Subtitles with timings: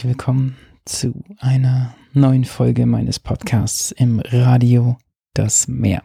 [0.00, 4.96] Herzlich willkommen zu einer neuen Folge meines Podcasts im Radio
[5.34, 6.02] Das Meer.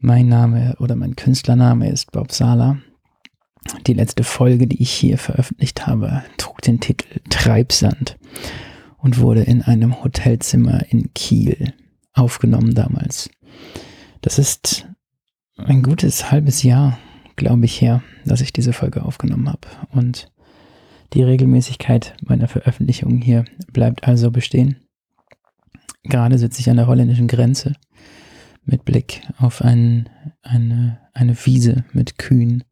[0.00, 2.76] Mein Name oder mein Künstlername ist Bob Sala.
[3.86, 8.18] Die letzte Folge, die ich hier veröffentlicht habe, trug den Titel Treibsand
[8.98, 11.72] und wurde in einem Hotelzimmer in Kiel
[12.12, 13.30] aufgenommen damals.
[14.20, 14.86] Das ist
[15.56, 16.98] ein gutes halbes Jahr,
[17.36, 19.68] glaube ich, her, dass ich diese Folge aufgenommen habe.
[19.90, 20.30] Und
[21.12, 24.76] die Regelmäßigkeit meiner Veröffentlichungen hier bleibt also bestehen.
[26.04, 27.74] Gerade sitze ich an der holländischen Grenze
[28.64, 30.08] mit Blick auf ein,
[30.42, 32.64] eine, eine Wiese mit Kühen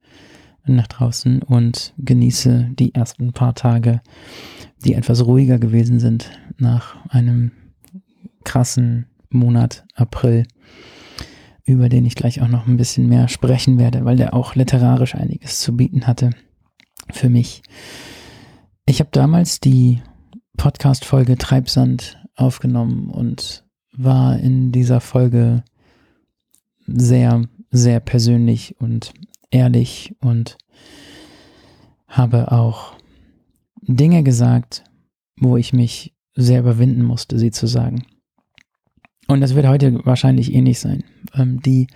[0.64, 4.00] nach draußen und genieße die ersten paar Tage,
[4.84, 7.52] die etwas ruhiger gewesen sind nach einem
[8.44, 10.46] krassen Monat April,
[11.64, 15.14] über den ich gleich auch noch ein bisschen mehr sprechen werde, weil der auch literarisch
[15.14, 16.30] einiges zu bieten hatte
[17.10, 17.62] für mich.
[18.84, 20.02] Ich habe damals die
[20.56, 25.62] Podcast-Folge Treibsand aufgenommen und war in dieser Folge
[26.86, 29.12] sehr, sehr persönlich und
[29.50, 30.58] ehrlich und
[32.08, 32.94] habe auch
[33.82, 34.84] Dinge gesagt,
[35.38, 38.04] wo ich mich sehr überwinden musste, sie zu sagen.
[39.28, 41.04] Und das wird heute wahrscheinlich ähnlich sein.
[41.34, 41.86] Ähm, die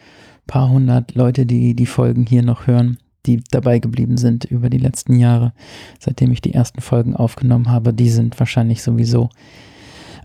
[0.47, 4.79] paar hundert Leute, die die Folgen hier noch hören, die dabei geblieben sind über die
[4.79, 5.53] letzten Jahre,
[5.99, 9.31] seitdem ich die ersten Folgen aufgenommen habe, die sind wahrscheinlich sowieso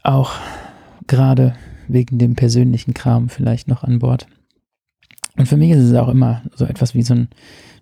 [0.03, 0.33] auch
[1.07, 1.55] gerade
[1.87, 4.27] wegen dem persönlichen Kram vielleicht noch an Bord.
[5.37, 7.29] Und für mich ist es auch immer so etwas wie so ein,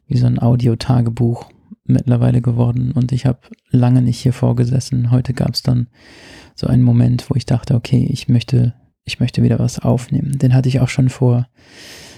[0.08, 1.50] wie so ein Audio-Tagebuch
[1.86, 2.92] mittlerweile geworden.
[2.92, 5.12] Und ich habe lange nicht hier vorgesessen.
[5.12, 5.88] Heute gab es dann
[6.56, 8.74] so einen Moment, wo ich dachte, okay, ich möchte,
[9.06, 10.38] ich möchte wieder was aufnehmen.
[10.38, 11.48] Den hatte ich auch schon vor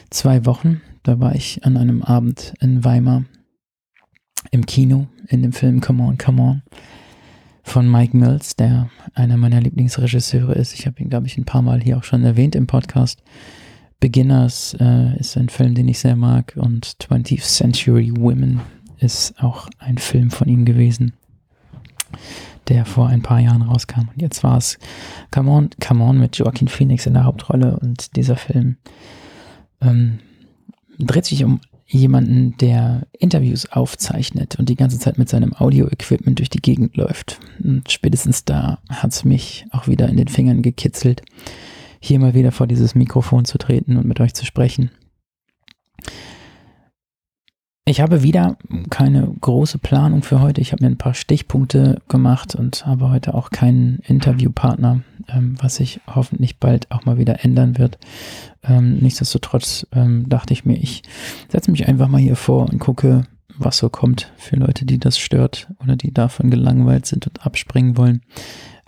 [0.09, 0.81] zwei Wochen.
[1.03, 3.23] Da war ich an einem Abend in Weimar
[4.51, 6.62] im Kino in dem Film Come On, Come On
[7.63, 10.73] von Mike Mills, der einer meiner Lieblingsregisseure ist.
[10.73, 13.22] Ich habe ihn, glaube ich, ein paar Mal hier auch schon erwähnt im Podcast.
[14.00, 18.61] Beginners äh, ist ein Film, den ich sehr mag und 20th Century Women
[18.97, 21.13] ist auch ein Film von ihm gewesen,
[22.67, 24.09] der vor ein paar Jahren rauskam.
[24.13, 24.78] Und jetzt war es
[25.31, 28.78] Come On, Come On mit Joaquin Phoenix in der Hauptrolle und dieser Film
[29.81, 30.19] ähm,
[31.06, 36.50] dreht sich um jemanden, der Interviews aufzeichnet und die ganze Zeit mit seinem Audio-Equipment durch
[36.50, 37.39] die Gegend läuft.
[37.62, 41.22] Und spätestens da hat es mich auch wieder in den Fingern gekitzelt
[42.01, 44.90] hier mal wieder vor dieses Mikrofon zu treten und mit euch zu sprechen.
[47.85, 48.57] Ich habe wieder
[48.90, 50.61] keine große Planung für heute.
[50.61, 55.75] Ich habe mir ein paar Stichpunkte gemacht und habe heute auch keinen Interviewpartner, ähm, was
[55.75, 57.97] sich hoffentlich bald auch mal wieder ändern wird.
[58.63, 61.01] Ähm, nichtsdestotrotz ähm, dachte ich mir, ich
[61.49, 63.25] setze mich einfach mal hier vor und gucke,
[63.57, 67.97] was so kommt für Leute, die das stört oder die davon gelangweilt sind und abspringen
[67.97, 68.22] wollen.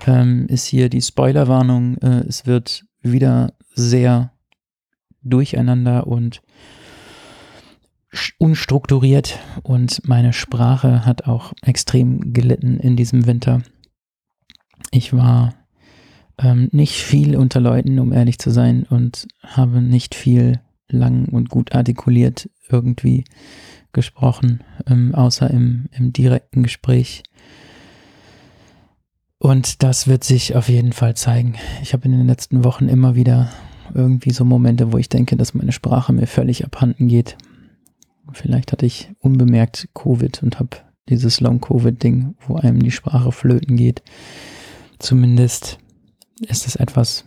[0.05, 1.97] Ähm, ist hier die Spoilerwarnung.
[1.97, 4.31] Äh, es wird wieder sehr
[5.23, 6.41] durcheinander und
[8.37, 13.63] unstrukturiert und meine Sprache hat auch extrem gelitten in diesem Winter.
[14.91, 15.55] Ich war
[16.37, 21.49] ähm, nicht viel unter Leuten, um ehrlich zu sein, und habe nicht viel lang und
[21.49, 23.25] gut artikuliert irgendwie
[23.91, 27.23] gesprochen, ähm, außer im, im direkten Gespräch
[29.43, 31.55] und das wird sich auf jeden Fall zeigen.
[31.81, 33.49] Ich habe in den letzten Wochen immer wieder
[33.93, 37.37] irgendwie so Momente, wo ich denke, dass meine Sprache mir völlig abhanden geht.
[38.31, 40.77] Vielleicht hatte ich unbemerkt Covid und habe
[41.09, 44.01] dieses Long-Covid-Ding, wo einem die Sprache flöten geht.
[44.97, 45.77] Zumindest
[46.41, 47.25] ist es etwas,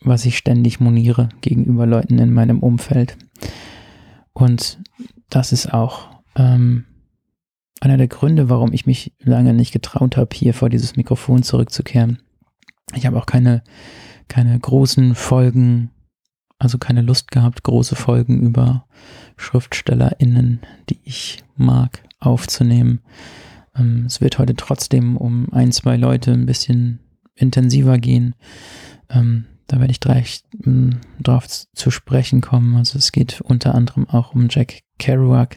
[0.00, 3.16] was ich ständig moniere gegenüber Leuten in meinem Umfeld.
[4.32, 4.78] Und
[5.28, 6.84] das ist auch ähm,
[7.80, 12.22] einer der Gründe, warum ich mich lange nicht getraut habe, hier vor dieses Mikrofon zurückzukehren.
[12.94, 13.62] Ich habe auch keine,
[14.28, 15.90] keine großen Folgen,
[16.58, 18.86] also keine Lust gehabt, große Folgen über
[19.36, 23.00] SchriftstellerInnen, die ich mag, aufzunehmen.
[23.76, 27.00] Ähm, es wird heute trotzdem um ein, zwei Leute ein bisschen
[27.36, 28.34] intensiver gehen.
[29.08, 32.76] Ähm, da werde ich gleich ähm, drauf zu sprechen kommen.
[32.76, 35.56] Also es geht unter anderem auch um Jack Kerouac,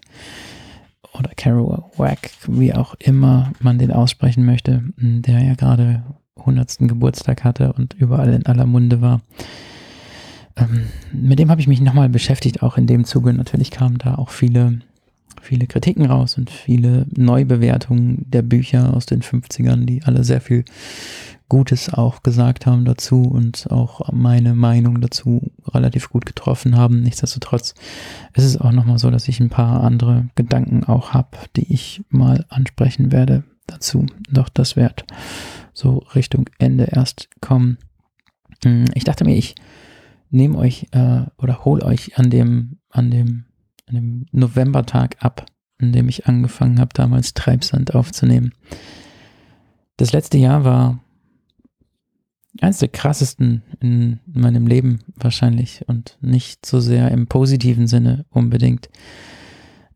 [1.14, 6.04] oder Kerouac, wie auch immer man den aussprechen möchte, der ja gerade
[6.38, 6.78] 100.
[6.80, 9.22] Geburtstag hatte und überall in aller Munde war.
[10.56, 13.34] Ähm, mit dem habe ich mich nochmal beschäftigt, auch in dem Zuge.
[13.34, 14.80] Natürlich kamen da auch viele,
[15.42, 20.64] viele Kritiken raus und viele Neubewertungen der Bücher aus den 50ern, die alle sehr viel
[21.50, 27.02] Gutes auch gesagt haben dazu und auch meine Meinung dazu relativ gut getroffen haben.
[27.02, 27.74] Nichtsdestotrotz
[28.36, 32.04] ist es auch nochmal so, dass ich ein paar andere Gedanken auch habe, die ich
[32.10, 34.06] mal ansprechen werde, dazu.
[34.32, 35.06] Doch das wird
[35.74, 37.78] so Richtung Ende erst kommen.
[38.64, 39.56] Hm, ich dachte mir, ich
[40.30, 43.46] nehme euch äh, oder hole euch an dem, an dem,
[43.88, 45.46] an dem Novembertag ab,
[45.82, 48.54] an dem ich angefangen habe, damals Treibsand aufzunehmen.
[49.98, 51.00] Das letzte Jahr war
[52.62, 58.90] eines der krassesten in meinem Leben wahrscheinlich und nicht so sehr im positiven Sinne unbedingt.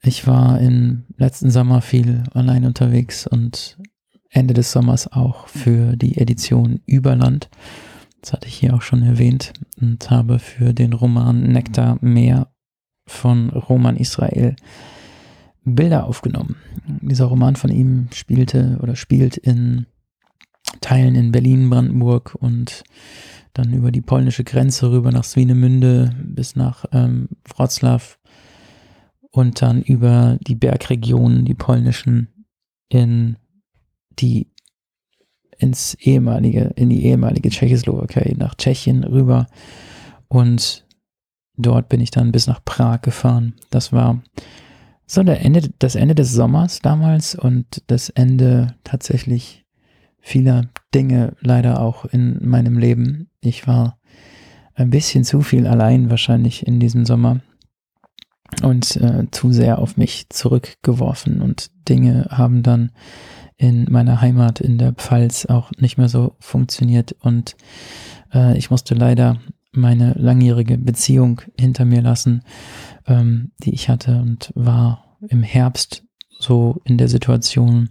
[0.02, 3.78] Ich war im letzten Sommer viel allein unterwegs und
[4.30, 7.50] Ende des Sommers auch für die Edition Überland.
[8.22, 12.54] Das hatte ich hier auch schon erwähnt und habe für den Roman Nektar Meer
[13.06, 14.56] von Roman Israel
[15.66, 16.58] Bilder aufgenommen.
[17.02, 19.86] Dieser Roman von ihm spielte oder spielt in
[20.82, 22.84] Teilen in Berlin, Brandenburg und
[23.54, 28.04] dann über die polnische Grenze rüber nach Swinemünde bis nach ähm, Wroclaw
[29.32, 32.30] und dann über die Bergregionen, die polnischen,
[32.90, 33.38] in
[34.20, 34.48] die
[35.58, 39.48] ins ehemalige, in die ehemalige Tschechoslowakei, nach Tschechien rüber.
[40.28, 40.86] Und
[41.56, 43.54] dort bin ich dann bis nach Prag gefahren.
[43.70, 44.22] Das war
[45.06, 49.63] so der Ende, das Ende des Sommers damals und das Ende tatsächlich
[50.24, 53.30] vieler Dinge leider auch in meinem Leben.
[53.42, 54.00] Ich war
[54.74, 57.42] ein bisschen zu viel allein wahrscheinlich in diesem Sommer
[58.64, 61.42] und äh, zu sehr auf mich zurückgeworfen.
[61.42, 62.92] Und Dinge haben dann
[63.58, 67.12] in meiner Heimat in der Pfalz auch nicht mehr so funktioniert.
[67.20, 67.58] Und
[68.34, 69.40] äh, ich musste leider
[69.74, 72.44] meine langjährige Beziehung hinter mir lassen,
[73.08, 76.06] ähm, die ich hatte und war im Herbst
[76.40, 77.90] so in der Situation.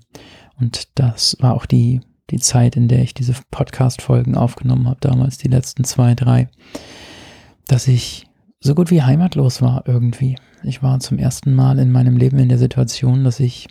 [0.59, 2.01] Und das war auch die
[2.33, 6.49] die Zeit, in der ich diese Podcast-Folgen aufgenommen habe, damals die letzten zwei, drei,
[7.69, 8.27] dass ich
[8.59, 10.37] so gut wie heimatlos war irgendwie.
[10.65, 13.69] Ich war zum ersten Mal in meinem Leben in der Situation, dass ich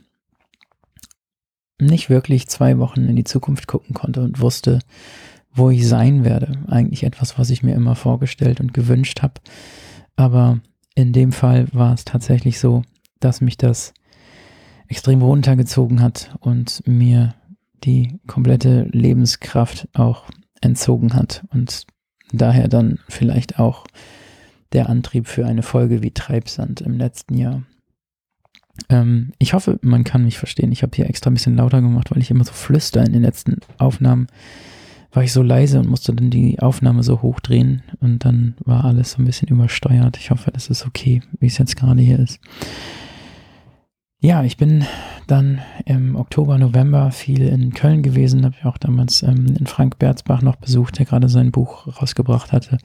[1.80, 4.80] nicht wirklich zwei Wochen in die Zukunft gucken konnte und wusste,
[5.52, 6.52] wo ich sein werde.
[6.68, 9.42] Eigentlich etwas, was ich mir immer vorgestellt und gewünscht habe.
[10.16, 10.60] Aber
[10.94, 12.84] in dem Fall war es tatsächlich so,
[13.20, 13.94] dass mich das
[14.88, 17.34] extrem runtergezogen hat und mir
[17.84, 20.26] die komplette Lebenskraft auch
[20.62, 21.86] entzogen hat und
[22.32, 23.86] daher dann vielleicht auch
[24.74, 27.64] der Antrieb für eine Folge wie Treibsand im letzten Jahr.
[28.90, 30.72] Ähm, ich hoffe, man kann mich verstehen.
[30.72, 33.22] Ich habe hier extra ein bisschen lauter gemacht, weil ich immer so flüster in den
[33.22, 34.28] letzten Aufnahmen.
[35.12, 39.12] War ich so leise und musste dann die Aufnahme so hochdrehen und dann war alles
[39.12, 40.18] so ein bisschen übersteuert.
[40.18, 42.40] Ich hoffe, das ist okay, wie es jetzt gerade hier ist.
[44.24, 44.86] Ja, ich bin
[45.26, 49.98] dann im Oktober, November viel in Köln gewesen, habe ich auch damals ähm, in Frank
[49.98, 52.78] Berzbach noch besucht, der gerade sein Buch rausgebracht hatte.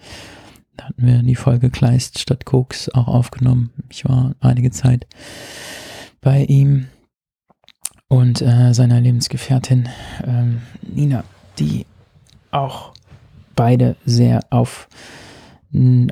[0.79, 3.71] Da hatten wir die Folge Kleist statt Koks auch aufgenommen.
[3.91, 5.06] Ich war einige Zeit
[6.23, 6.87] bei ihm
[8.09, 9.91] und äh, seiner Lebensgefährtin
[10.27, 11.22] ähm, Nina,
[11.58, 11.84] die
[12.51, 12.94] auch
[13.55, 14.89] beide sehr auf,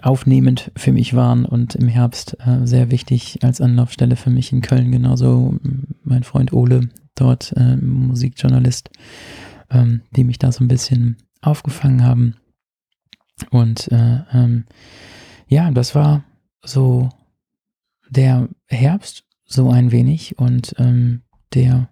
[0.02, 4.60] aufnehmend für mich waren und im Herbst äh, sehr wichtig als Anlaufstelle für mich in
[4.60, 4.92] Köln.
[4.92, 5.58] Genauso
[6.02, 8.90] mein Freund Ole, dort äh, Musikjournalist,
[9.70, 12.36] ähm, die mich da so ein bisschen aufgefangen haben.
[13.50, 14.64] Und äh, ähm,
[15.48, 16.24] ja, das war
[16.62, 17.08] so
[18.08, 21.88] der Herbst so ein wenig und ähm, der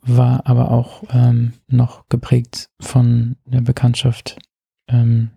[0.00, 4.38] war aber auch ähm, noch geprägt von der Bekanntschaft
[4.88, 5.30] ähm,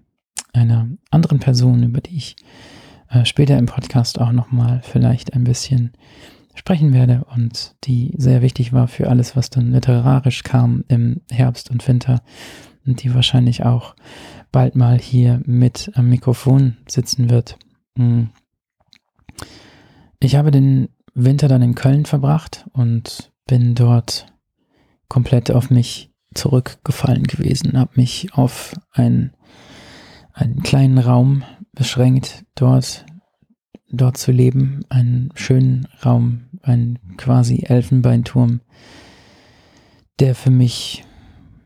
[0.53, 2.35] einer anderen Person, über die ich
[3.09, 5.91] äh, später im Podcast auch nochmal vielleicht ein bisschen
[6.55, 11.71] sprechen werde und die sehr wichtig war für alles, was dann literarisch kam im Herbst
[11.71, 12.21] und Winter
[12.85, 13.95] und die wahrscheinlich auch
[14.51, 17.57] bald mal hier mit am Mikrofon sitzen wird.
[17.95, 18.29] Hm.
[20.19, 24.25] Ich habe den Winter dann in Köln verbracht und bin dort
[25.07, 29.33] komplett auf mich zurückgefallen gewesen, habe mich auf ein,
[30.39, 31.43] einen kleinen Raum
[31.73, 33.05] beschränkt, dort,
[33.89, 38.61] dort zu leben, einen schönen Raum, ein quasi Elfenbeinturm,
[40.19, 41.03] der für mich,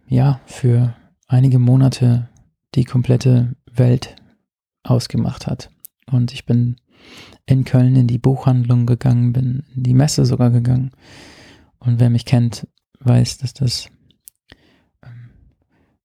[0.08, 0.96] ja, für
[1.28, 2.30] einige Monate
[2.76, 4.16] die komplette Welt
[4.84, 5.70] ausgemacht hat.
[6.12, 6.78] Und ich bin
[7.46, 10.92] in Köln in die Buchhandlung gegangen, bin in die Messe sogar gegangen.
[11.80, 12.68] Und wer mich kennt,
[13.00, 13.88] weiß, dass das,
[15.04, 15.30] ähm,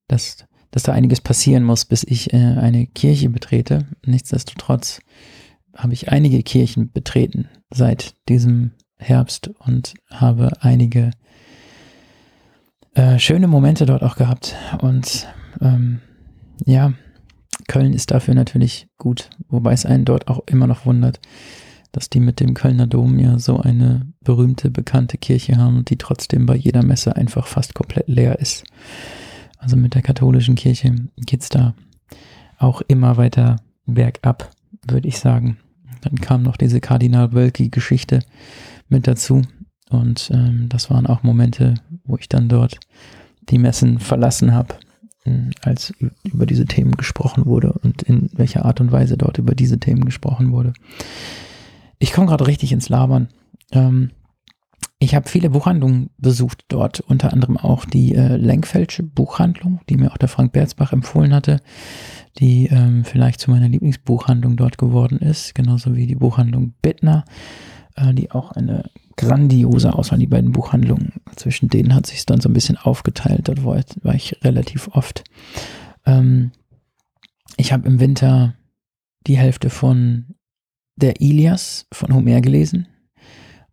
[0.07, 3.87] dass, dass da einiges passieren muss, bis ich äh, eine Kirche betrete.
[4.05, 5.01] Nichtsdestotrotz
[5.77, 11.13] habe ich einige Kirchen betreten seit diesem Herbst und habe einige
[12.95, 14.57] äh, schöne Momente dort auch gehabt.
[14.81, 15.29] Und
[15.61, 16.01] ähm,
[16.67, 16.93] ja,
[17.69, 21.21] Köln ist dafür natürlich gut, wobei es einen dort auch immer noch wundert,
[21.93, 26.47] dass die mit dem Kölner Dom ja so eine berühmte, bekannte Kirche haben die trotzdem
[26.47, 28.65] bei jeder Messe einfach fast komplett leer ist.
[29.59, 31.75] Also mit der katholischen Kirche geht's da
[32.59, 34.51] auch immer weiter bergab,
[34.87, 35.59] würde ich sagen.
[36.03, 38.21] Dann kam noch diese Kardinal Wölki-Geschichte
[38.89, 39.43] mit dazu.
[39.91, 41.75] Und ähm, das waren auch Momente,
[42.05, 42.79] wo ich dann dort
[43.49, 44.75] die Messen verlassen habe,
[45.25, 49.55] äh, als über diese Themen gesprochen wurde und in welcher Art und Weise dort über
[49.55, 50.73] diese Themen gesprochen wurde.
[51.99, 53.29] Ich komme gerade richtig ins Labern.
[53.73, 54.11] Ähm,
[55.01, 60.11] ich habe viele Buchhandlungen besucht dort, unter anderem auch die äh, Lenkfeldsche Buchhandlung, die mir
[60.11, 61.61] auch der Frank Berzbach empfohlen hatte,
[62.39, 67.25] die ähm, vielleicht zu meiner Lieblingsbuchhandlung dort geworden ist, genauso wie die Buchhandlung Bittner,
[67.95, 71.13] äh, die auch eine grandiose Auswahl, die beiden Buchhandlungen.
[71.37, 74.89] Zwischen denen hat sich dann so ein bisschen aufgeteilt, dort war ich, war ich relativ
[74.89, 75.23] oft.
[76.07, 76.51] Ähm,
[77.57, 78.55] ich habe im Winter
[79.29, 80.35] die Hälfte von
[80.97, 82.89] der Ilias von Homer gelesen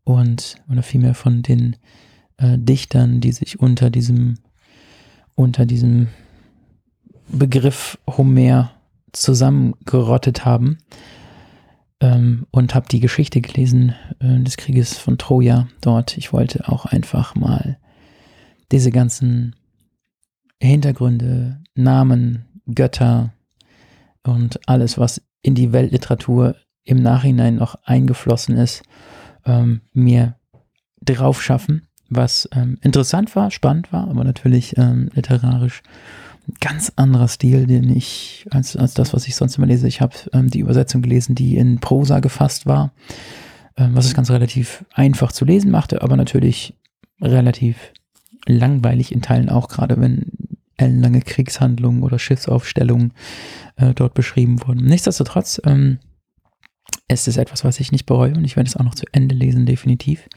[0.06, 1.76] und oder vielmehr von den
[2.38, 4.36] äh, Dichtern, die sich unter diesem
[5.36, 6.08] unter diesem
[7.28, 8.72] Begriff Homer
[9.12, 10.78] zusammengerottet haben
[12.00, 16.18] ähm, und habe die Geschichte gelesen äh, des Krieges von Troja dort.
[16.18, 17.78] Ich wollte auch einfach mal
[18.72, 19.56] diese ganzen
[20.62, 23.34] Hintergründe, Namen, Götter
[24.24, 28.84] und alles, was in die Weltliteratur im Nachhinein noch eingeflossen ist,
[29.46, 30.36] ähm, mir
[31.02, 35.82] drauf schaffen, was ähm, interessant war, spannend war, aber natürlich ähm, literarisch
[36.48, 39.88] ein ganz anderer Stil, den ich, als, als das, was ich sonst immer lese.
[39.88, 42.92] Ich habe ähm, die Übersetzung gelesen, die in Prosa gefasst war,
[43.78, 46.76] ähm, was es ganz relativ einfach zu lesen machte, aber natürlich
[47.22, 47.78] relativ
[48.46, 50.32] langweilig in Teilen auch, gerade wenn
[50.78, 53.14] ellenlange Kriegshandlungen oder Schiffsaufstellungen
[53.78, 54.86] äh, dort beschrieben wurden.
[54.86, 56.00] Nichtsdestotrotz ähm,
[57.08, 59.36] es ist etwas, was ich nicht bereue und ich werde es auch noch zu Ende
[59.36, 60.28] lesen, definitiv.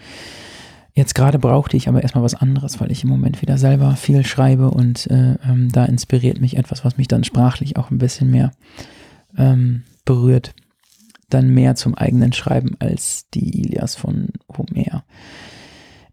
[0.99, 4.27] Jetzt gerade brauchte ich aber erstmal was anderes, weil ich im Moment wieder selber viel
[4.27, 8.31] schreibe und äh, ähm, da inspiriert mich etwas, was mich dann sprachlich auch ein bisschen
[8.31, 8.51] mehr
[9.37, 10.55] ähm, berührt.
[11.31, 15.05] Dann mehr zum eigenen Schreiben als die Ilias von Homer.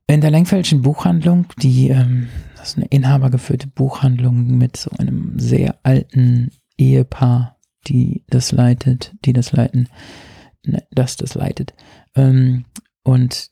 [0.07, 5.77] In der Lenkfeldschen Buchhandlung, die, ähm, das ist eine inhabergeführte Buchhandlung mit so einem sehr
[5.81, 7.57] alten Ehepaar,
[7.87, 9.89] die das leitet, die das leiten,
[10.91, 11.73] das das leitet.
[12.15, 12.65] Ähm,
[13.03, 13.49] und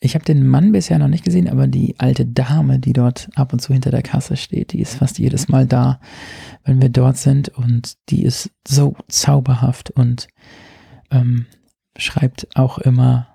[0.00, 3.52] ich habe den Mann bisher noch nicht gesehen, aber die alte Dame, die dort ab
[3.52, 6.00] und zu hinter der Kasse steht, die ist fast jedes Mal da,
[6.64, 7.50] wenn wir dort sind.
[7.50, 10.28] Und die ist so zauberhaft und
[11.10, 11.46] ähm,
[11.96, 13.28] schreibt auch immer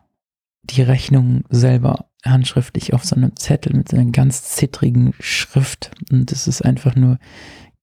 [0.63, 5.91] die Rechnung selber handschriftlich auf so einem Zettel mit so einer ganz zittrigen Schrift.
[6.11, 7.19] Und es ist einfach nur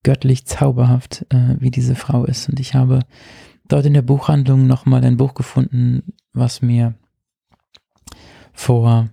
[0.03, 2.49] göttlich zauberhaft, äh, wie diese Frau ist.
[2.49, 3.01] Und ich habe
[3.73, 6.95] dort in der Buchhandlung nochmal ein Buch gefunden, was mir
[8.53, 9.09] vor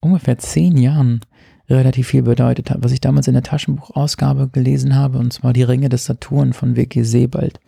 [0.00, 1.20] ungefähr zehn Jahren
[1.68, 5.62] relativ viel bedeutet hat, was ich damals in der Taschenbuchausgabe gelesen habe, und zwar Die
[5.62, 7.02] Ringe des Saturn von W.G.
[7.02, 7.60] Sebald.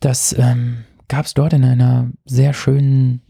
[0.00, 3.22] Das ähm, gab es dort in einer sehr schönen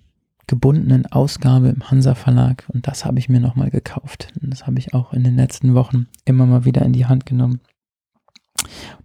[0.46, 4.32] gebundenen Ausgabe im Hansa Verlag und das habe ich mir nochmal gekauft.
[4.42, 7.26] Und das habe ich auch in den letzten Wochen immer mal wieder in die Hand
[7.26, 7.60] genommen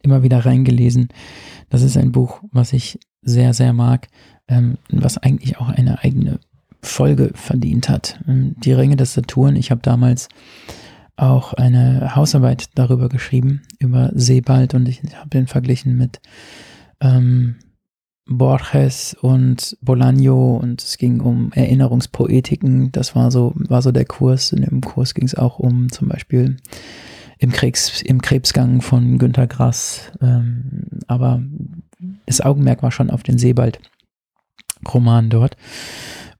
[0.01, 1.09] immer wieder reingelesen.
[1.73, 4.07] Das ist ein Buch, was ich sehr, sehr mag,
[4.47, 6.39] ähm, was eigentlich auch eine eigene
[6.83, 8.19] Folge verdient hat.
[8.27, 10.29] Ähm, die Ringe des Saturn, ich habe damals
[11.15, 16.21] auch eine Hausarbeit darüber geschrieben, über Sebald und ich habe den verglichen mit
[17.01, 17.55] ähm,
[18.27, 22.91] Borges und Bolaño und es ging um Erinnerungspoetiken.
[22.91, 24.51] Das war so, war so der Kurs.
[24.51, 26.57] In dem Kurs ging es auch um zum Beispiel
[27.43, 30.11] im, Krebs, im Krebsgang von Günter Grass.
[30.21, 31.43] Ähm, aber
[32.25, 35.57] das Augenmerk war schon auf den Sebald-Roman dort.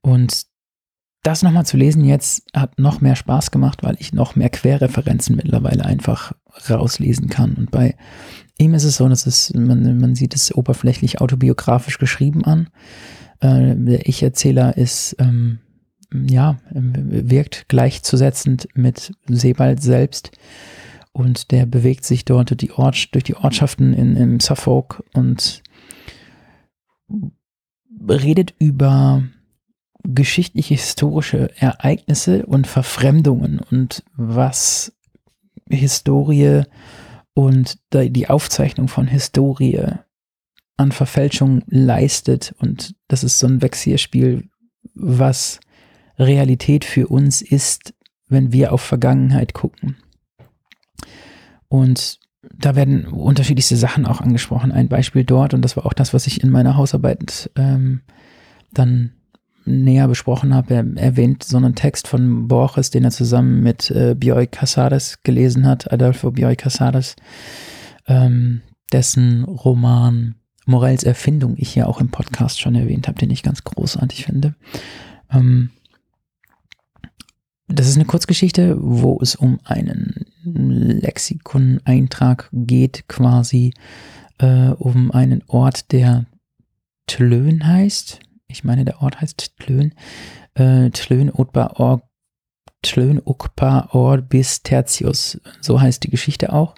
[0.01, 0.45] Und
[1.23, 5.37] das nochmal zu lesen jetzt hat noch mehr Spaß gemacht, weil ich noch mehr Querreferenzen
[5.37, 6.33] mittlerweile einfach
[6.69, 7.53] rauslesen kann.
[7.53, 7.95] Und bei
[8.57, 12.69] ihm ist es so, dass es, man, man sieht es oberflächlich autobiografisch geschrieben an.
[13.39, 15.59] Äh, der Ich-Erzähler ist, ähm,
[16.11, 20.31] ja, wirkt gleichzusetzend mit Sebald selbst
[21.11, 25.63] und der bewegt sich dort durch die, Ort, durch die Ortschaften in, in Suffolk und
[28.08, 29.24] redet über
[30.03, 34.93] geschichtliche, historische Ereignisse und Verfremdungen und was
[35.70, 36.63] Historie
[37.34, 39.82] und die Aufzeichnung von Historie
[40.77, 42.53] an Verfälschung leistet.
[42.60, 44.50] Und das ist so ein Wechselspiel,
[44.93, 45.60] was
[46.20, 47.93] Realität für uns ist,
[48.27, 49.98] wenn wir auf Vergangenheit gucken.
[51.70, 52.20] Und
[52.51, 54.71] da werden unterschiedlichste Sachen auch angesprochen.
[54.71, 58.01] Ein Beispiel dort, und das war auch das, was ich in meiner Hausarbeit ähm,
[58.71, 59.13] dann
[59.65, 64.13] näher besprochen habe, er erwähnt so einen Text von Borges, den er zusammen mit äh,
[64.13, 67.15] Bioy Casares gelesen hat, Adolfo Bioy Casares,
[68.07, 70.35] ähm, dessen Roman
[70.65, 74.55] Morels Erfindung ich ja auch im Podcast schon erwähnt habe, den ich ganz großartig finde.
[75.31, 75.71] Ähm,
[77.67, 83.73] das ist eine Kurzgeschichte, wo es um einen Lexikon-Eintrag geht, quasi
[84.39, 86.25] äh, um einen Ort, der
[87.07, 88.19] Tlön heißt.
[88.47, 89.93] Ich meine, der Ort heißt Tlön.
[90.55, 92.03] Äh, Tlön Utba Or
[92.81, 95.39] Tlön Ukpa Orbis Tertius.
[95.62, 96.75] So heißt die Geschichte auch.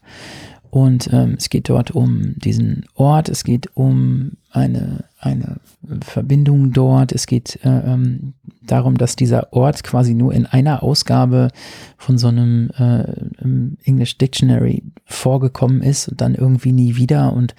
[0.70, 5.62] Und ähm, es geht dort um diesen Ort, es geht um eine, eine
[6.02, 8.34] Verbindung dort, es geht äh, ähm,
[8.72, 11.50] darum, dass dieser Ort quasi nur in einer Ausgabe
[11.98, 13.06] von so einem äh,
[13.84, 17.34] English Dictionary vorgekommen ist und dann irgendwie nie wieder.
[17.34, 17.56] Und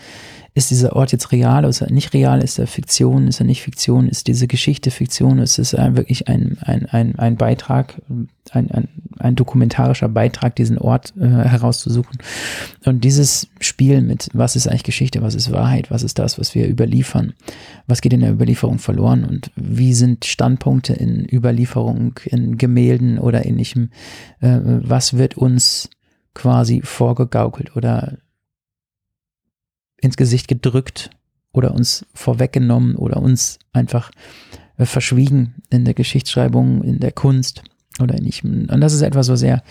[0.56, 2.42] ist dieser Ort jetzt real oder ist er nicht real?
[2.42, 3.28] Ist er Fiktion?
[3.28, 4.08] Ist er nicht Fiktion?
[4.08, 5.38] Ist diese Geschichte Fiktion?
[5.38, 11.12] Ist es wirklich ein, ein, ein, ein Beitrag, ein, ein, ein dokumentarischer Beitrag, diesen Ort
[11.20, 12.18] äh, herauszusuchen?
[12.86, 16.54] Und dieses Spiel mit, was ist eigentlich Geschichte, was ist Wahrheit, was ist das, was
[16.54, 17.34] wir überliefern?
[17.86, 19.26] Was geht in der Überlieferung verloren?
[19.26, 23.90] Und wie sind Standpunkte in Überlieferung, in Gemälden oder ähnlichem?
[24.40, 25.90] Äh, was wird uns
[26.32, 28.16] quasi vorgegaukelt oder
[30.00, 31.10] ins Gesicht gedrückt
[31.52, 34.10] oder uns vorweggenommen oder uns einfach
[34.76, 37.62] äh, verschwiegen in der Geschichtsschreibung, in der Kunst
[38.00, 38.44] oder nicht.
[38.44, 39.62] Und das ist etwas, was er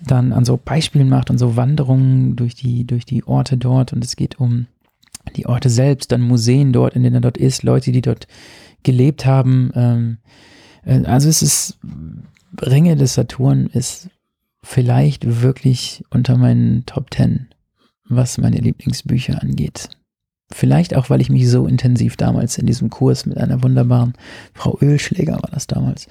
[0.00, 4.02] dann an so Beispielen macht und so Wanderungen durch die, durch die Orte dort und
[4.04, 4.66] es geht um
[5.36, 8.26] die Orte selbst, dann Museen dort, in denen er dort ist, Leute, die dort
[8.82, 9.70] gelebt haben.
[9.74, 10.18] Ähm,
[10.84, 11.78] äh, also es ist,
[12.62, 14.08] Ringe des Saturn ist
[14.62, 17.49] vielleicht wirklich unter meinen Top Ten
[18.10, 19.88] was meine Lieblingsbücher angeht.
[20.52, 24.14] Vielleicht auch, weil ich mich so intensiv damals in diesem Kurs mit einer wunderbaren
[24.52, 26.08] Frau Ölschläger war das damals.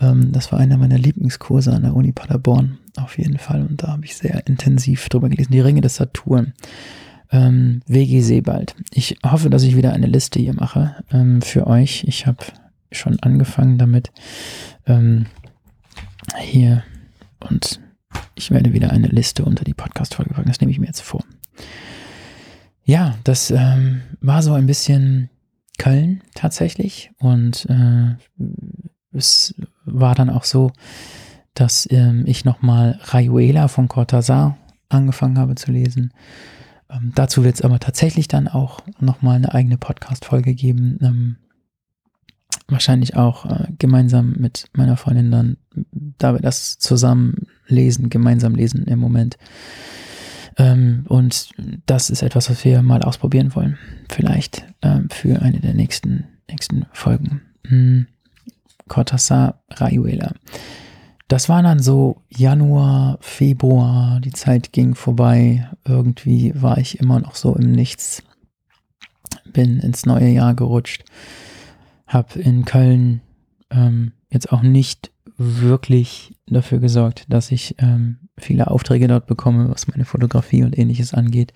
[0.00, 3.62] Ähm, das war einer meiner Lieblingskurse an der Uni Paderborn, auf jeden Fall.
[3.62, 5.52] Und da habe ich sehr intensiv drüber gelesen.
[5.52, 6.52] Die Ringe des Saturn.
[7.30, 8.74] Ähm, WG Sebald.
[8.92, 12.04] Ich hoffe, dass ich wieder eine Liste hier mache ähm, für euch.
[12.06, 12.44] Ich habe
[12.90, 14.10] schon angefangen damit.
[14.86, 15.26] Ähm,
[16.40, 16.82] hier
[17.40, 17.80] und
[18.34, 20.48] ich werde wieder eine Liste unter die Podcast-Folge packen.
[20.48, 21.24] Das nehme ich mir jetzt vor.
[22.84, 25.30] Ja, das ähm, war so ein bisschen
[25.78, 27.10] Köln tatsächlich.
[27.18, 28.14] Und äh,
[29.12, 30.72] es war dann auch so,
[31.54, 34.56] dass ähm, ich nochmal Rayuela von Cortázar
[34.88, 36.12] angefangen habe zu lesen.
[36.90, 40.98] Ähm, dazu wird es aber tatsächlich dann auch nochmal eine eigene Podcast-Folge geben.
[41.02, 41.36] Ähm,
[42.68, 45.56] wahrscheinlich auch äh, gemeinsam mit meiner Freundin dann,
[46.18, 49.38] da wir das zusammen lesen, gemeinsam lesen im Moment.
[50.58, 51.50] Ähm, und
[51.86, 53.78] das ist etwas, was wir mal ausprobieren wollen.
[54.08, 57.42] Vielleicht ähm, für eine der nächsten, nächsten Folgen.
[57.66, 58.06] Hm.
[58.88, 60.32] Cortázar Rayuela.
[61.28, 65.68] Das war dann so Januar, Februar, die Zeit ging vorbei.
[65.84, 68.22] Irgendwie war ich immer noch so im Nichts.
[69.52, 71.04] Bin ins neue Jahr gerutscht.
[72.06, 73.22] Hab in Köln
[73.70, 79.88] ähm, jetzt auch nicht wirklich dafür gesorgt, dass ich ähm, viele Aufträge dort bekomme, was
[79.88, 81.52] meine Fotografie und ähnliches angeht.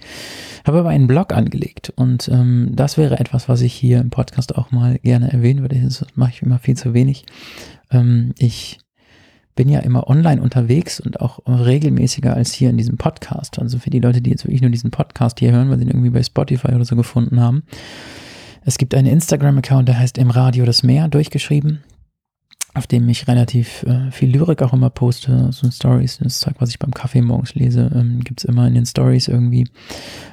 [0.67, 4.57] Habe aber einen Blog angelegt und ähm, das wäre etwas, was ich hier im Podcast
[4.57, 5.81] auch mal gerne erwähnen würde.
[5.81, 7.27] Das mache ich immer viel zu wenig.
[7.91, 8.79] Ähm, ich
[9.57, 13.59] bin ja immer online unterwegs und auch regelmäßiger als hier in diesem Podcast.
[13.59, 15.91] Also für die Leute, die jetzt wirklich nur diesen Podcast hier hören, weil sie ihn
[15.91, 17.65] irgendwie bei Spotify oder so gefunden haben.
[18.65, 21.81] Es gibt einen Instagram-Account, der heißt im Radio das Meer durchgeschrieben
[22.75, 26.71] auf dem ich relativ äh, viel Lyrik auch immer poste, so Stories, das Zeug, was
[26.71, 29.67] ich beim Kaffee morgens lese, ähm, gibt es immer in den Stories irgendwie,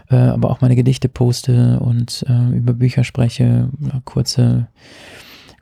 [0.10, 3.70] äh, aber auch meine Gedichte poste und äh, über Bücher spreche,
[4.06, 4.68] kurze,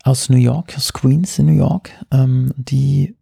[0.02, 1.90] aus New York, aus Queens in New York.
[2.12, 3.16] Ähm, die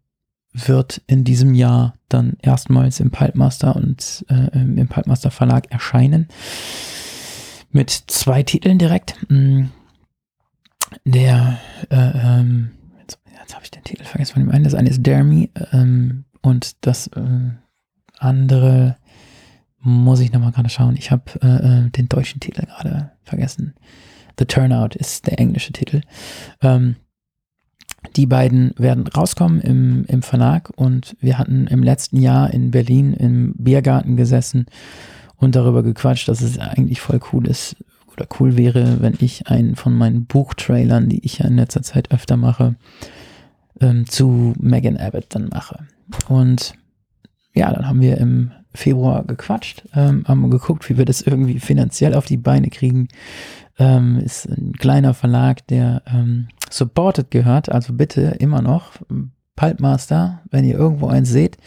[0.51, 6.27] wird in diesem Jahr dann erstmals im Pulpmaster und äh, im Pulpmaster Verlag erscheinen.
[7.73, 9.17] Mit zwei Titeln direkt.
[9.29, 9.65] Mm.
[11.05, 11.59] Der,
[11.89, 14.63] äh, ähm, jetzt, jetzt habe ich den Titel vergessen von dem einen.
[14.63, 17.49] Das eine ist Dare ähm, und das äh,
[18.19, 18.97] andere
[19.79, 20.95] muss ich nochmal gerade schauen.
[20.97, 21.47] Ich habe äh,
[21.85, 23.73] äh, den deutschen Titel gerade vergessen.
[24.37, 26.01] The Turnout ist der englische Titel.
[26.61, 26.95] Ähm,
[28.15, 33.13] die beiden werden rauskommen im, im Verlag und wir hatten im letzten Jahr in Berlin
[33.13, 34.67] im Biergarten gesessen
[35.37, 37.75] und darüber gequatscht, dass es eigentlich voll cool ist
[38.13, 42.11] oder cool wäre, wenn ich einen von meinen Buchtrailern, die ich ja in letzter Zeit
[42.11, 42.75] öfter mache,
[43.81, 45.87] ähm, zu Megan Abbott dann mache.
[46.27, 46.73] Und
[47.53, 52.15] ja, dann haben wir im Februar gequatscht, ähm, haben geguckt, wie wir das irgendwie finanziell
[52.15, 53.07] auf die Beine kriegen.
[53.77, 58.93] Ähm, ist ein kleiner Verlag, der ähm, supported gehört, also bitte immer noch
[59.55, 61.57] Pulpmaster, wenn ihr irgendwo eins seht,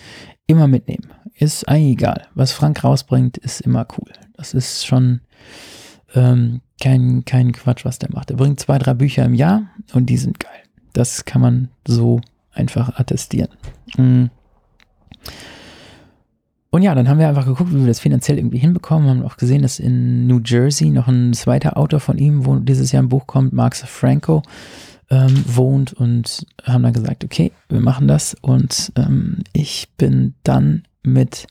[0.46, 1.11] immer mitnehmen.
[1.35, 2.26] Ist eigentlich egal.
[2.35, 4.12] Was Frank rausbringt, ist immer cool.
[4.37, 5.20] Das ist schon
[6.14, 8.30] ähm, kein, kein Quatsch, was der macht.
[8.30, 10.62] Er bringt zwei, drei Bücher im Jahr und die sind geil.
[10.92, 12.20] Das kann man so
[12.52, 13.50] einfach attestieren.
[13.96, 14.30] Mhm.
[16.70, 19.09] Und ja, dann haben wir einfach geguckt, wie wir das finanziell irgendwie hinbekommen.
[19.09, 22.92] Haben auch gesehen, dass in New Jersey noch ein zweiter Autor von ihm, wo dieses
[22.92, 24.42] Jahr ein Buch kommt, Max Franco,
[25.11, 28.35] ähm, wohnt und haben dann gesagt, okay, wir machen das.
[28.40, 31.47] Und ähm, ich bin dann mit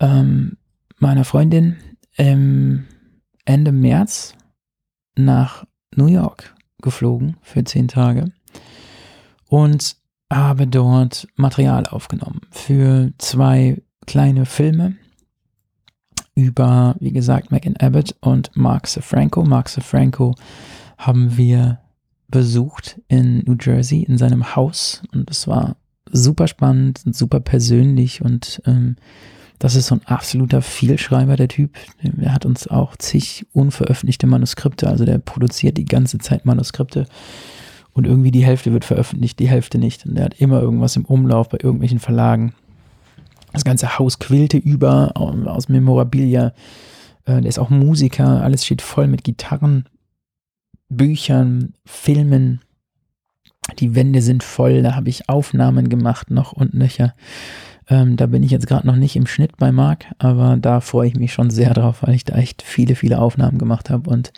[0.00, 0.56] ähm,
[0.98, 1.76] meiner Freundin
[2.16, 4.34] Ende März
[5.14, 8.32] nach New York geflogen für zehn Tage
[9.46, 9.96] und
[10.32, 14.96] habe dort Material aufgenommen für zwei kleine Filme
[16.34, 19.42] über, wie gesagt, Megan Abbott und Mark Safranco.
[19.44, 20.34] Mark Safranco
[20.96, 21.80] haben wir
[22.28, 25.76] besucht in New Jersey in seinem Haus und es war
[26.10, 28.96] super spannend und super persönlich und ähm,
[29.58, 31.76] das ist so ein absoluter Vielschreiber, der Typ.
[32.20, 37.06] Er hat uns auch zig unveröffentlichte Manuskripte, also der produziert die ganze Zeit Manuskripte
[37.98, 40.06] und irgendwie die Hälfte wird veröffentlicht, die Hälfte nicht.
[40.06, 42.54] Und der hat immer irgendwas im Umlauf bei irgendwelchen Verlagen.
[43.52, 46.52] Das ganze Haus quillte über aus Memorabilia.
[47.24, 48.40] Äh, der ist auch Musiker.
[48.44, 49.86] Alles steht voll mit Gitarren,
[50.88, 52.60] Büchern, Filmen.
[53.78, 54.82] Die Wände sind voll.
[54.82, 57.14] Da habe ich Aufnahmen gemacht, noch und nöcher.
[57.90, 61.08] Ähm, da bin ich jetzt gerade noch nicht im Schnitt bei Marc, aber da freue
[61.08, 64.32] ich mich schon sehr drauf, weil ich da echt viele, viele Aufnahmen gemacht habe und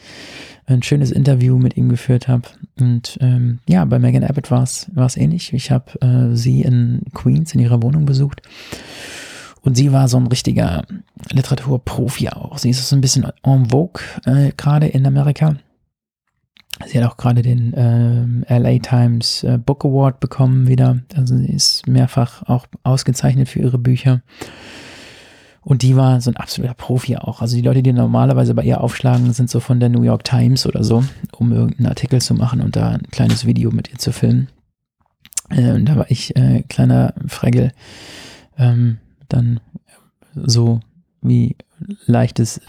[0.66, 2.48] ein schönes Interview mit ihm geführt habe.
[2.78, 5.52] Und ähm, ja, bei Megan Abbott war es ähnlich.
[5.52, 8.42] Ich habe äh, sie in Queens in ihrer Wohnung besucht.
[9.62, 10.84] Und sie war so ein richtiger
[11.30, 12.56] Literaturprofi auch.
[12.56, 15.56] Sie ist so ein bisschen en vogue, äh, gerade in Amerika.
[16.86, 21.00] Sie hat auch gerade den äh, LA Times äh, Book Award bekommen wieder.
[21.14, 24.22] Also sie ist mehrfach auch ausgezeichnet für ihre Bücher.
[25.62, 27.42] Und die war so ein absoluter Profi auch.
[27.42, 30.66] Also die Leute, die normalerweise bei ihr aufschlagen, sind so von der New York Times
[30.66, 31.04] oder so,
[31.36, 34.48] um irgendeinen Artikel zu machen und da ein kleines Video mit ihr zu filmen.
[35.50, 37.72] Äh, und da war ich äh, kleiner Fregel,
[38.56, 39.60] ähm, dann
[40.34, 40.80] so
[41.20, 41.56] wie
[42.06, 42.60] leichtes,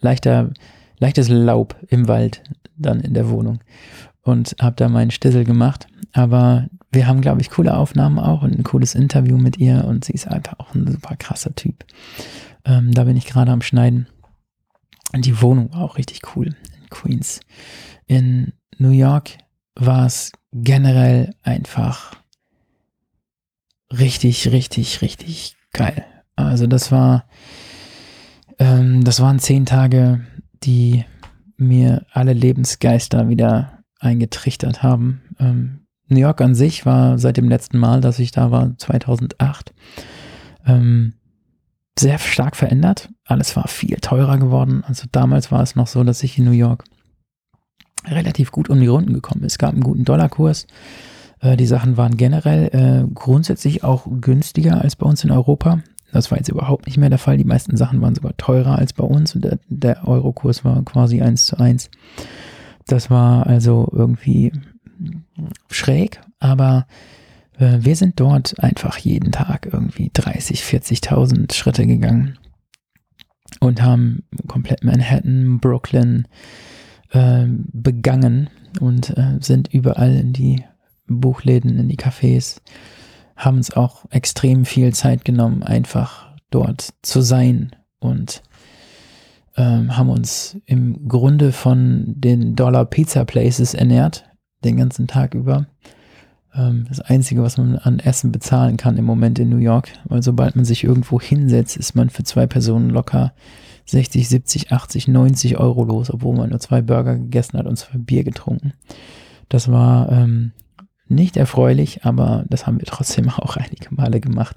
[0.00, 0.50] leichter,
[0.98, 2.42] leichtes Laub im Wald
[2.76, 3.60] dann in der Wohnung
[4.22, 5.86] und habe da meinen Stissel gemacht.
[6.12, 10.04] Aber wir haben, glaube ich, coole Aufnahmen auch und ein cooles Interview mit ihr und
[10.04, 11.84] sie ist einfach auch ein super krasser Typ.
[12.64, 14.08] Ähm, da bin ich gerade am Schneiden.
[15.12, 17.40] Und die Wohnung war auch richtig cool in Queens.
[18.06, 19.30] In New York
[19.76, 22.16] war es generell einfach
[23.92, 26.04] richtig, richtig, richtig geil.
[26.34, 27.26] Also das war,
[28.58, 30.26] ähm, das waren zehn Tage,
[30.62, 31.04] die
[31.56, 35.22] mir alle Lebensgeister wieder eingetrichtert haben.
[35.38, 39.72] Ähm, New York an sich war seit dem letzten Mal, dass ich da war, 2008,
[40.66, 41.14] ähm,
[41.98, 43.08] sehr stark verändert.
[43.24, 44.84] Alles war viel teurer geworden.
[44.86, 46.84] Also damals war es noch so, dass ich in New York
[48.06, 49.46] relativ gut um die Runden gekommen bin.
[49.46, 50.66] Es gab einen guten Dollarkurs.
[51.40, 55.80] Äh, die Sachen waren generell äh, grundsätzlich auch günstiger als bei uns in Europa.
[56.12, 57.36] Das war jetzt überhaupt nicht mehr der Fall.
[57.36, 61.20] Die meisten Sachen waren sogar teurer als bei uns und der, der Eurokurs war quasi
[61.20, 61.90] eins zu eins.
[62.86, 64.52] Das war also irgendwie
[65.70, 66.86] schräg, aber
[67.58, 72.38] äh, wir sind dort einfach jeden Tag irgendwie 30, 40.000 Schritte gegangen
[73.60, 76.28] und haben komplett Manhattan, Brooklyn
[77.10, 80.64] äh, begangen und äh, sind überall in die
[81.06, 82.60] Buchläden, in die Cafés,
[83.36, 88.42] haben uns auch extrem viel Zeit genommen, einfach dort zu sein und
[89.56, 94.24] ähm, haben uns im Grunde von den Dollar Pizza Places ernährt,
[94.64, 95.66] den ganzen Tag über.
[96.54, 100.22] Ähm, das Einzige, was man an Essen bezahlen kann im Moment in New York, weil
[100.22, 103.32] sobald man sich irgendwo hinsetzt, ist man für zwei Personen locker
[103.86, 107.98] 60, 70, 80, 90 Euro los, obwohl man nur zwei Burger gegessen hat und zwei
[107.98, 108.72] Bier getrunken.
[109.48, 110.52] Das war ähm,
[111.08, 114.56] nicht erfreulich, aber das haben wir trotzdem auch einige Male gemacht.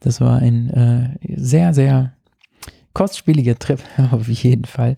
[0.00, 2.12] Das war ein äh, sehr, sehr
[2.92, 4.96] kostspieliger Trip, auf jeden Fall.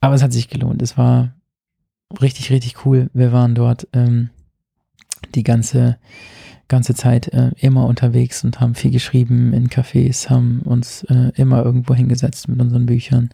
[0.00, 0.82] Aber es hat sich gelohnt.
[0.82, 1.34] Es war
[2.20, 3.10] richtig, richtig cool.
[3.14, 4.30] Wir waren dort ähm,
[5.34, 5.98] die ganze,
[6.68, 11.64] ganze Zeit äh, immer unterwegs und haben viel geschrieben in Cafés, haben uns äh, immer
[11.64, 13.30] irgendwo hingesetzt mit unseren Büchern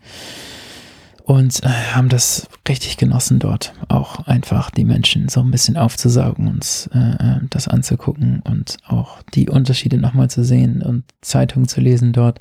[1.28, 6.48] und äh, haben das richtig genossen dort auch einfach die Menschen so ein bisschen aufzusaugen,
[6.48, 11.82] uns äh, äh, das anzugucken und auch die Unterschiede nochmal zu sehen und Zeitungen zu
[11.82, 12.38] lesen dort.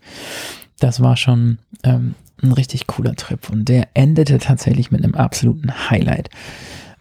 [0.80, 5.89] Das war schon ähm, ein richtig cooler Trip und der endete tatsächlich mit einem absoluten
[5.89, 6.30] Highlight.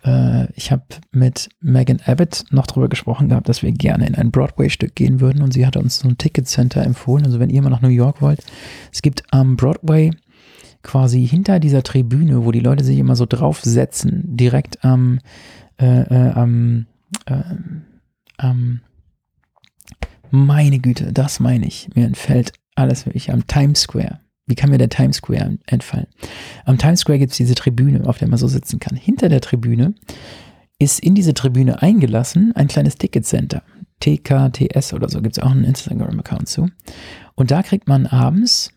[0.04, 4.32] Äh, ich habe mit Megan Abbott noch darüber gesprochen gehabt, dass wir gerne in ein
[4.32, 7.26] Broadway-Stück gehen würden und sie hat uns so ein Ticketcenter empfohlen.
[7.26, 8.42] Also wenn ihr mal nach New York wollt,
[8.92, 10.10] es gibt am Broadway
[10.86, 15.18] quasi hinter dieser Tribüne, wo die Leute sich immer so draufsetzen, direkt am,
[15.78, 16.86] äh, äh, am,
[17.26, 17.42] äh,
[18.38, 18.80] am,
[20.30, 21.88] meine Güte, das meine ich.
[21.94, 24.20] Mir entfällt alles wirklich am Times Square.
[24.46, 26.06] Wie kann mir der Times Square entfallen?
[26.64, 28.96] Am Times Square gibt es diese Tribüne, auf der man so sitzen kann.
[28.96, 29.94] Hinter der Tribüne
[30.78, 33.62] ist in diese Tribüne eingelassen ein kleines Ticketcenter.
[33.98, 36.68] TKTS oder so gibt es auch einen Instagram-Account zu.
[37.34, 38.70] Und da kriegt man abends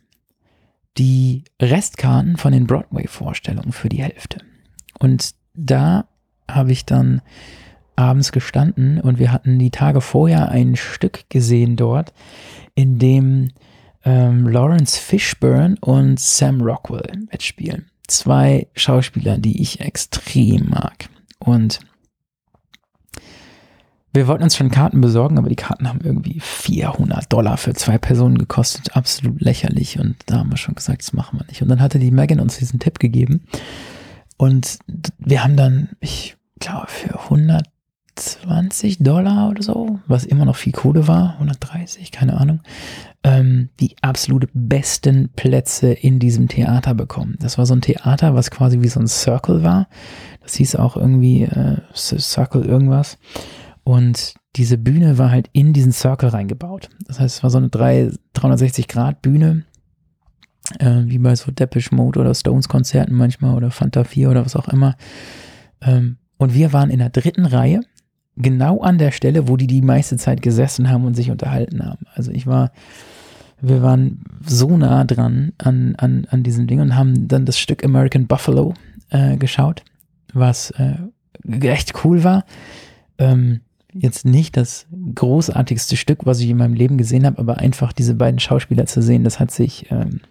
[0.97, 4.39] die Restkarten von den Broadway-Vorstellungen für die Hälfte.
[4.99, 6.05] Und da
[6.49, 7.21] habe ich dann
[7.95, 12.13] abends gestanden und wir hatten die Tage vorher ein Stück gesehen dort,
[12.73, 13.49] in dem
[14.05, 17.87] ähm, Lawrence Fishburne und Sam Rockwell mitspielen.
[18.07, 21.09] Zwei Schauspieler, die ich extrem mag.
[21.39, 21.79] Und
[24.13, 27.97] wir wollten uns schon Karten besorgen, aber die Karten haben irgendwie 400 Dollar für zwei
[27.97, 28.95] Personen gekostet.
[28.95, 29.99] Absolut lächerlich.
[29.99, 31.61] Und da haben wir schon gesagt, das machen wir nicht.
[31.61, 33.45] Und dann hatte die Megan uns diesen Tipp gegeben.
[34.37, 34.79] Und
[35.19, 41.07] wir haben dann, ich glaube, für 120 Dollar oder so, was immer noch viel Kohle
[41.07, 42.61] war, 130, keine Ahnung,
[43.23, 47.35] ähm, die absolut besten Plätze in diesem Theater bekommen.
[47.39, 49.87] Das war so ein Theater, was quasi wie so ein Circle war.
[50.41, 53.19] Das hieß auch irgendwie äh, Circle irgendwas.
[53.89, 56.89] Und diese Bühne war halt in diesen Circle reingebaut.
[57.07, 59.63] Das heißt, es war so eine 360-Grad-Bühne,
[60.77, 64.67] äh, wie bei so Depeche Mode oder Stones-Konzerten manchmal oder Fanta 4 oder was auch
[64.67, 64.95] immer.
[65.81, 67.81] Ähm, und wir waren in der dritten Reihe,
[68.35, 72.05] genau an der Stelle, wo die die meiste Zeit gesessen haben und sich unterhalten haben.
[72.13, 72.71] Also ich war,
[73.59, 77.83] wir waren so nah dran an, an, an diesem Ding und haben dann das Stück
[77.83, 78.75] American Buffalo
[79.09, 79.83] äh, geschaut,
[80.31, 80.93] was äh,
[81.61, 82.45] echt cool war.
[83.17, 83.61] Ähm,
[83.93, 88.15] jetzt nicht das großartigste Stück, was ich in meinem Leben gesehen habe, aber einfach diese
[88.15, 90.21] beiden Schauspieler zu sehen, das hat sich, ähm,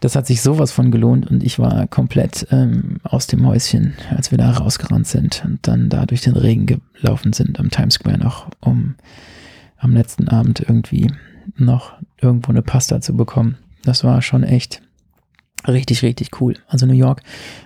[0.00, 4.30] das hat sich sowas von gelohnt und ich war komplett ähm, aus dem Häuschen, als
[4.30, 8.18] wir da rausgerannt sind und dann da durch den Regen gelaufen sind am Times Square
[8.18, 8.94] noch, um
[9.78, 11.10] am letzten Abend irgendwie
[11.56, 13.56] noch irgendwo eine Pasta zu bekommen.
[13.82, 14.82] Das war schon echt
[15.66, 16.54] richtig, richtig cool.
[16.66, 17.22] Also New York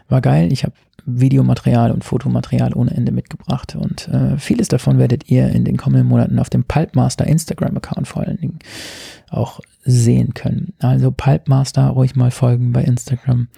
[0.08, 0.52] war geil.
[0.52, 0.74] Ich habe
[1.06, 3.76] Videomaterial und Fotomaterial ohne Ende mitgebracht.
[3.76, 8.22] Und äh, vieles davon werdet ihr in den kommenden Monaten auf dem Pulpmaster Instagram-Account vor
[8.22, 8.58] allen Dingen
[9.28, 10.74] auch sehen können.
[10.78, 13.48] Also Pulpmaster ruhig mal folgen bei Instagram.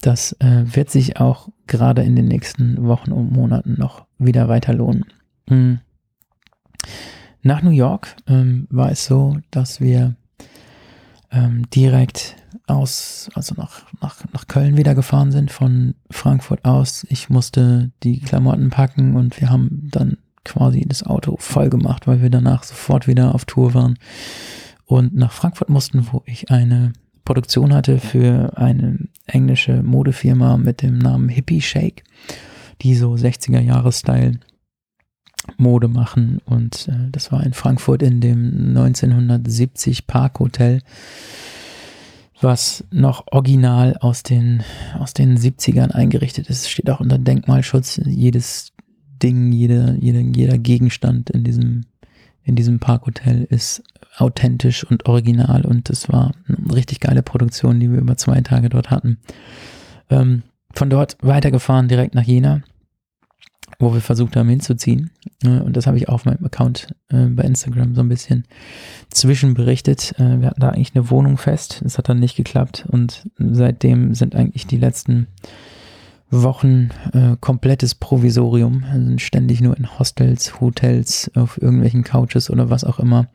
[0.00, 4.72] Das äh, wird sich auch gerade in den nächsten Wochen und Monaten noch wieder weiter
[4.72, 5.04] lohnen.
[5.48, 5.80] Mhm.
[7.42, 10.16] Nach New York ähm, war es so, dass wir
[11.32, 17.06] ähm, direkt aus, also nach, nach, nach Köln wieder gefahren sind, von Frankfurt aus.
[17.08, 22.22] Ich musste die Klamotten packen und wir haben dann quasi das Auto voll gemacht, weil
[22.22, 23.98] wir danach sofort wieder auf Tour waren
[24.86, 26.92] und nach Frankfurt mussten, wo ich eine
[27.24, 32.02] Produktion hatte für eine englische Modefirma mit dem Namen Hippie Shake,
[32.82, 34.40] die so 60er Jahre Style
[35.56, 40.82] Mode machen und äh, das war in Frankfurt in dem 1970 Parkhotel,
[42.40, 44.62] was noch original aus den,
[44.98, 46.62] aus den 70ern eingerichtet ist.
[46.62, 48.00] Es steht auch unter Denkmalschutz.
[48.06, 48.72] Jedes
[49.22, 51.84] Ding, jeder, jeder, jeder Gegenstand in diesem,
[52.42, 53.82] in diesem Parkhotel ist
[54.16, 58.68] authentisch und original und es war eine richtig geile Produktion, die wir über zwei Tage
[58.68, 59.18] dort hatten.
[60.08, 62.62] Ähm, von dort weitergefahren direkt nach Jena
[63.80, 65.10] wo wir versucht haben hinzuziehen.
[65.42, 68.44] Und das habe ich auf meinem Account äh, bei Instagram so ein bisschen
[69.10, 70.14] zwischenberichtet.
[70.18, 71.80] Äh, wir hatten da eigentlich eine Wohnung fest.
[71.82, 72.84] Das hat dann nicht geklappt.
[72.88, 75.28] Und seitdem sind eigentlich die letzten
[76.30, 78.84] Wochen äh, komplettes Provisorium.
[78.92, 83.28] Wir sind ständig nur in Hostels, Hotels, auf irgendwelchen Couches oder was auch immer.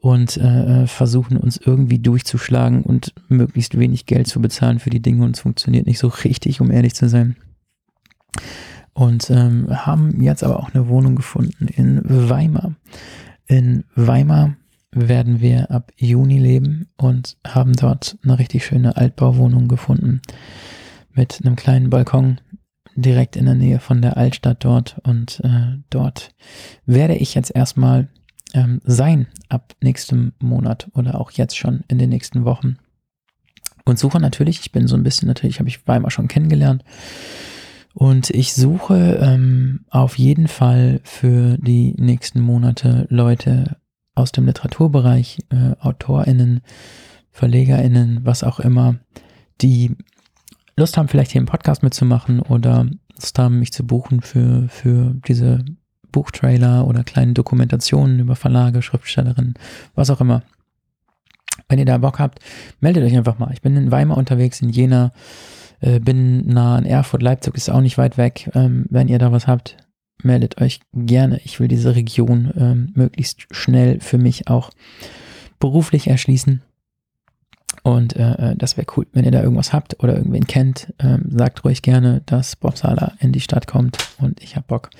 [0.00, 5.24] Und äh, versuchen uns irgendwie durchzuschlagen und möglichst wenig Geld zu bezahlen für die Dinge.
[5.24, 7.34] Und es funktioniert nicht so richtig, um ehrlich zu sein
[8.98, 12.74] und ähm, haben jetzt aber auch eine Wohnung gefunden in Weimar.
[13.46, 14.56] In Weimar
[14.90, 20.20] werden wir ab Juni leben und haben dort eine richtig schöne Altbauwohnung gefunden
[21.12, 22.40] mit einem kleinen Balkon
[22.96, 24.98] direkt in der Nähe von der Altstadt dort.
[25.04, 26.34] Und äh, dort
[26.84, 28.08] werde ich jetzt erstmal
[28.52, 32.78] ähm, sein ab nächstem Monat oder auch jetzt schon in den nächsten Wochen.
[33.84, 36.82] Und suche natürlich, ich bin so ein bisschen natürlich, habe ich Weimar schon kennengelernt
[37.94, 43.76] und ich suche ähm, auf jeden Fall für die nächsten Monate Leute
[44.14, 46.60] aus dem Literaturbereich, äh, AutorInnen,
[47.30, 48.96] VerlegerInnen, was auch immer,
[49.60, 49.96] die
[50.76, 55.14] Lust haben, vielleicht hier im Podcast mitzumachen oder Lust haben, mich zu buchen für, für
[55.26, 55.64] diese
[56.12, 59.54] Buchtrailer oder kleinen Dokumentationen über Verlage, Schriftstellerinnen,
[59.94, 60.42] was auch immer.
[61.68, 62.38] Wenn ihr da Bock habt,
[62.80, 63.52] meldet euch einfach mal.
[63.52, 65.12] Ich bin in Weimar unterwegs, in Jena,
[65.80, 68.50] äh, bin nah an Erfurt, Leipzig ist auch nicht weit weg.
[68.54, 69.76] Ähm, wenn ihr da was habt,
[70.22, 71.40] meldet euch gerne.
[71.44, 74.70] Ich will diese Region ähm, möglichst schnell für mich auch
[75.60, 76.62] beruflich erschließen.
[77.84, 80.92] Und äh, äh das wäre cool, wenn ihr da irgendwas habt oder irgendwen kennt.
[80.98, 84.90] Ähm, sagt ruhig gerne, dass Bob Sala in die Stadt kommt und ich habe Bock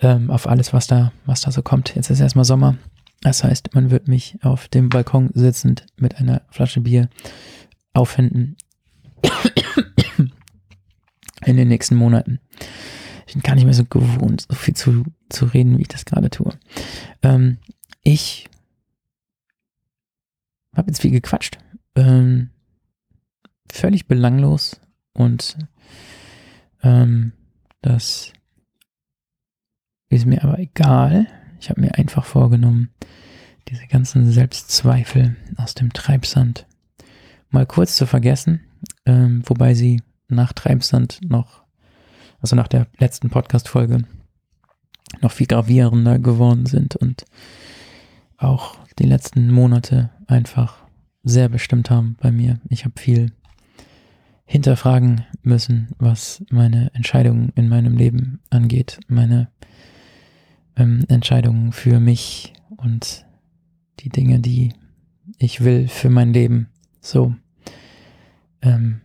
[0.00, 1.94] ähm, auf alles, was da, was da so kommt.
[1.94, 2.76] Jetzt ist erstmal Sommer.
[3.22, 7.10] Das heißt, man wird mich auf dem Balkon sitzend mit einer Flasche Bier
[7.92, 8.56] auffinden
[11.44, 12.40] in den nächsten Monaten.
[13.26, 16.04] Ich bin gar nicht mehr so gewohnt, so viel zu, zu reden, wie ich das
[16.04, 16.52] gerade tue.
[17.22, 17.58] Ähm,
[18.02, 18.48] ich
[20.74, 21.58] habe jetzt viel gequatscht.
[21.94, 22.50] Ähm,
[23.70, 24.80] völlig belanglos
[25.12, 25.56] und
[26.82, 27.32] ähm,
[27.82, 28.32] das
[30.08, 31.26] ist mir aber egal.
[31.60, 32.90] Ich habe mir einfach vorgenommen,
[33.68, 36.66] diese ganzen Selbstzweifel aus dem Treibsand
[37.50, 38.60] mal kurz zu vergessen,
[39.06, 41.62] ähm, wobei sie nach Treibsand noch,
[42.40, 44.04] also nach der letzten Podcast-Folge,
[45.20, 47.24] noch viel gravierender geworden sind und
[48.36, 50.78] auch die letzten Monate einfach
[51.22, 52.60] sehr bestimmt haben bei mir.
[52.68, 53.32] Ich habe viel
[54.44, 59.48] hinterfragen müssen, was meine Entscheidungen in meinem Leben angeht, meine
[60.76, 63.26] ähm, Entscheidungen für mich und
[64.00, 64.72] die Dinge, die
[65.38, 66.68] ich will für mein Leben.
[67.00, 67.34] So.
[68.62, 69.02] Ähm,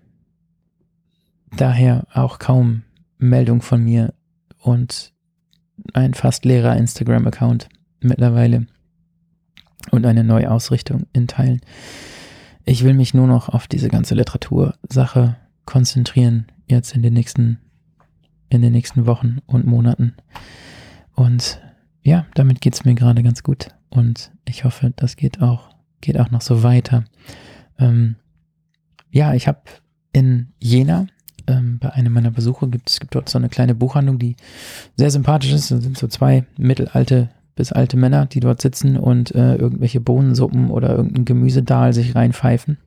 [1.56, 2.84] daher auch kaum
[3.18, 4.13] Meldung von mir
[4.60, 5.13] und
[5.94, 7.70] ein fast leerer Instagram-Account
[8.02, 8.68] mittlerweile
[9.91, 11.62] und eine neue Ausrichtung in Teilen.
[12.65, 17.60] Ich will mich nur noch auf diese ganze Literatursache konzentrieren, jetzt in den nächsten,
[18.50, 20.15] in den nächsten Wochen und Monaten.
[21.13, 21.62] Und
[22.02, 23.70] ja, damit geht es mir gerade ganz gut.
[23.89, 25.70] Und ich hoffe, das geht auch,
[26.02, 27.06] geht auch noch so weiter.
[27.78, 28.15] Ähm,
[29.12, 29.62] ja, ich habe
[30.12, 31.08] in Jena
[31.48, 34.36] ähm, bei einem meiner Besuche gibt es gibt dort so eine kleine Buchhandlung, die
[34.96, 35.72] sehr sympathisch ist.
[35.72, 40.70] Da sind so zwei mittelalte bis alte Männer, die dort sitzen und äh, irgendwelche Bohnensuppen
[40.70, 42.78] oder irgendein Gemüsedahl sich reinpfeifen.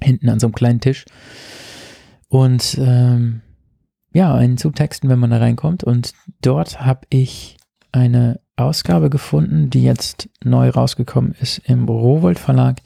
[0.00, 1.04] Hinten an so einem kleinen Tisch.
[2.28, 3.42] Und ähm,
[4.14, 5.84] ja, einen Zutexten, wenn man da reinkommt.
[5.84, 7.56] Und dort habe ich
[7.90, 12.80] eine Ausgabe gefunden, die jetzt neu rausgekommen ist im Rowold Verlag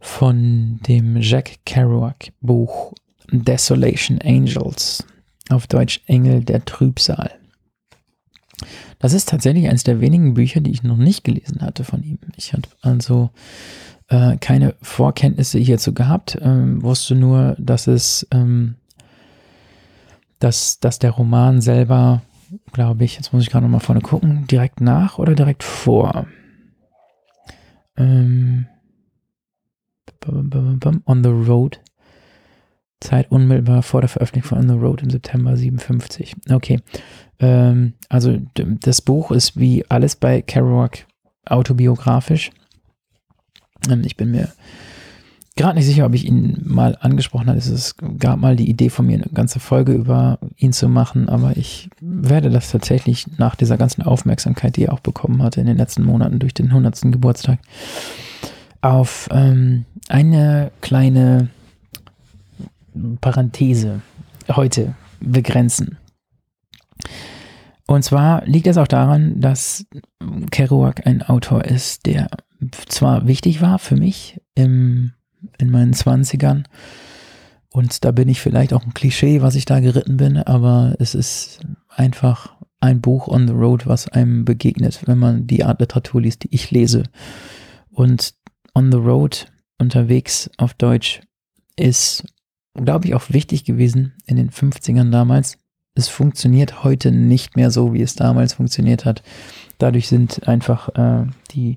[0.00, 2.92] von dem Jack Kerouac Buch
[3.32, 5.04] Desolation Angels,
[5.48, 7.30] auf Deutsch Engel der Trübsal.
[8.98, 12.18] Das ist tatsächlich eines der wenigen Bücher, die ich noch nicht gelesen hatte von ihm.
[12.36, 13.30] Ich hatte also
[14.08, 18.76] äh, keine Vorkenntnisse hierzu gehabt, ähm, wusste nur, dass es, ähm,
[20.38, 22.22] dass, dass der Roman selber,
[22.72, 26.26] glaube ich, jetzt muss ich gerade nochmal vorne gucken, direkt nach oder direkt vor.
[27.96, 28.66] Ähm,
[31.06, 31.80] On the Road
[33.02, 36.34] Zeit unmittelbar vor der Veröffentlichung von On the Road im September 57.
[36.50, 36.80] Okay.
[37.38, 41.06] Ähm, also das Buch ist wie alles bei Kerouac
[41.44, 42.50] autobiografisch.
[43.90, 44.48] Ähm, ich bin mir
[45.56, 47.58] gerade nicht sicher, ob ich ihn mal angesprochen habe.
[47.58, 51.56] Es gab mal die Idee von mir, eine ganze Folge über ihn zu machen, aber
[51.56, 55.76] ich werde das tatsächlich nach dieser ganzen Aufmerksamkeit, die er auch bekommen hatte in den
[55.76, 57.02] letzten Monaten durch den 100.
[57.12, 57.58] Geburtstag,
[58.80, 61.50] auf ähm, eine kleine
[63.20, 64.02] Parenthese
[64.48, 65.98] heute begrenzen.
[67.86, 69.86] Und zwar liegt es auch daran, dass
[70.50, 72.28] Kerouac ein Autor ist, der
[72.88, 75.12] zwar wichtig war für mich im,
[75.58, 76.66] in meinen Zwanzigern,
[77.72, 81.14] und da bin ich vielleicht auch ein Klischee, was ich da geritten bin, aber es
[81.14, 86.20] ist einfach ein Buch on the road, was einem begegnet, wenn man die Art Literatur
[86.20, 87.04] liest, die ich lese.
[87.90, 88.34] Und
[88.74, 89.46] on the road
[89.78, 91.22] unterwegs auf Deutsch
[91.76, 92.24] ist,
[92.74, 95.58] glaube ich, auch wichtig gewesen in den 50ern damals,
[95.94, 99.22] es funktioniert heute nicht mehr so, wie es damals funktioniert hat.
[99.78, 101.76] Dadurch sind einfach äh, die,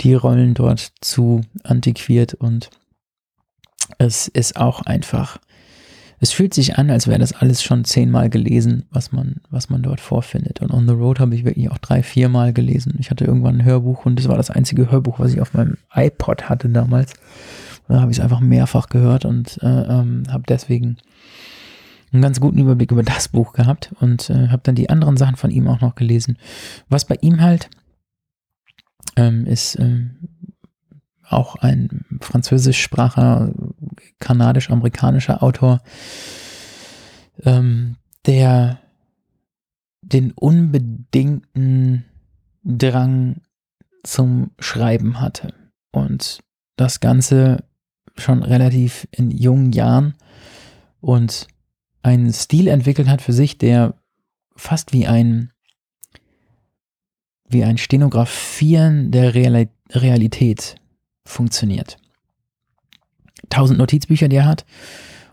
[0.00, 2.70] die Rollen dort zu antiquiert und
[3.98, 5.38] es ist auch einfach,
[6.18, 9.82] es fühlt sich an, als wäre das alles schon zehnmal gelesen, was man, was man
[9.82, 10.60] dort vorfindet.
[10.60, 12.96] Und On the Road habe ich wirklich auch drei, viermal gelesen.
[12.98, 15.78] Ich hatte irgendwann ein Hörbuch und das war das einzige Hörbuch, was ich auf meinem
[15.94, 17.14] iPod hatte damals.
[17.88, 20.98] Da habe ich es einfach mehrfach gehört und äh, ähm, habe deswegen
[22.12, 25.36] einen ganz guten Überblick über das Buch gehabt und äh, habe dann die anderen Sachen
[25.36, 26.38] von ihm auch noch gelesen.
[26.88, 27.68] Was bei ihm halt
[29.16, 30.06] ähm, ist äh,
[31.28, 33.52] auch ein französischspracher,
[34.20, 35.80] kanadisch-amerikanischer Autor,
[37.44, 38.78] ähm, der
[40.02, 42.04] den unbedingten
[42.62, 43.42] Drang
[44.04, 45.52] zum Schreiben hatte
[45.90, 46.40] und
[46.76, 47.64] das Ganze
[48.18, 50.14] schon relativ in jungen Jahren
[51.00, 51.46] und
[52.02, 53.94] einen Stil entwickelt hat für sich, der
[54.54, 55.52] fast wie ein,
[57.48, 60.76] wie ein Stenografieren der Realität
[61.24, 61.98] funktioniert.
[63.50, 64.64] Tausend Notizbücher, die er hat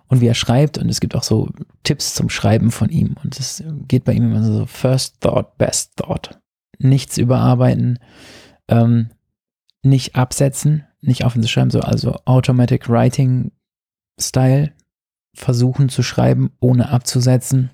[0.08, 1.50] und wie er schreibt und es gibt auch so
[1.84, 5.98] Tipps zum Schreiben von ihm und es geht bei ihm immer so First Thought, Best
[5.98, 6.40] Thought.
[6.80, 8.00] Nichts überarbeiten,
[8.68, 9.10] ähm,
[9.84, 13.52] nicht absetzen, nicht aufhören schreiben, so also Automatic Writing
[14.20, 14.72] Style,
[15.36, 17.72] versuchen zu schreiben, ohne abzusetzen.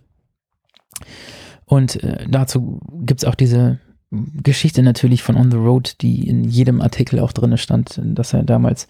[1.66, 3.80] Und äh, dazu gibt es auch diese
[4.12, 8.44] Geschichte natürlich von On the Road, die in jedem Artikel auch drin stand, dass er
[8.44, 8.88] damals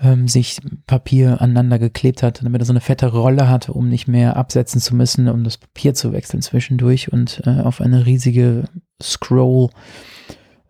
[0.00, 4.08] ähm, sich Papier aneinander geklebt hat, damit er so eine fette Rolle hatte, um nicht
[4.08, 8.64] mehr absetzen zu müssen, um das Papier zu wechseln zwischendurch und äh, auf eine riesige
[9.02, 9.68] Scroll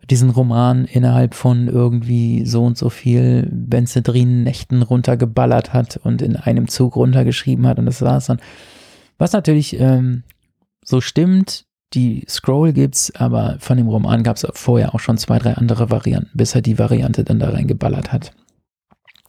[0.09, 6.67] diesen Roman innerhalb von irgendwie so und so viel Benzedrin-Nächten runtergeballert hat und in einem
[6.67, 8.39] Zug runtergeschrieben hat und das war es dann.
[9.17, 10.23] Was natürlich ähm,
[10.83, 15.39] so stimmt, die Scroll gibt's, aber von dem Roman gab es vorher auch schon zwei,
[15.39, 18.31] drei andere Varianten, bis er die Variante dann da reingeballert hat.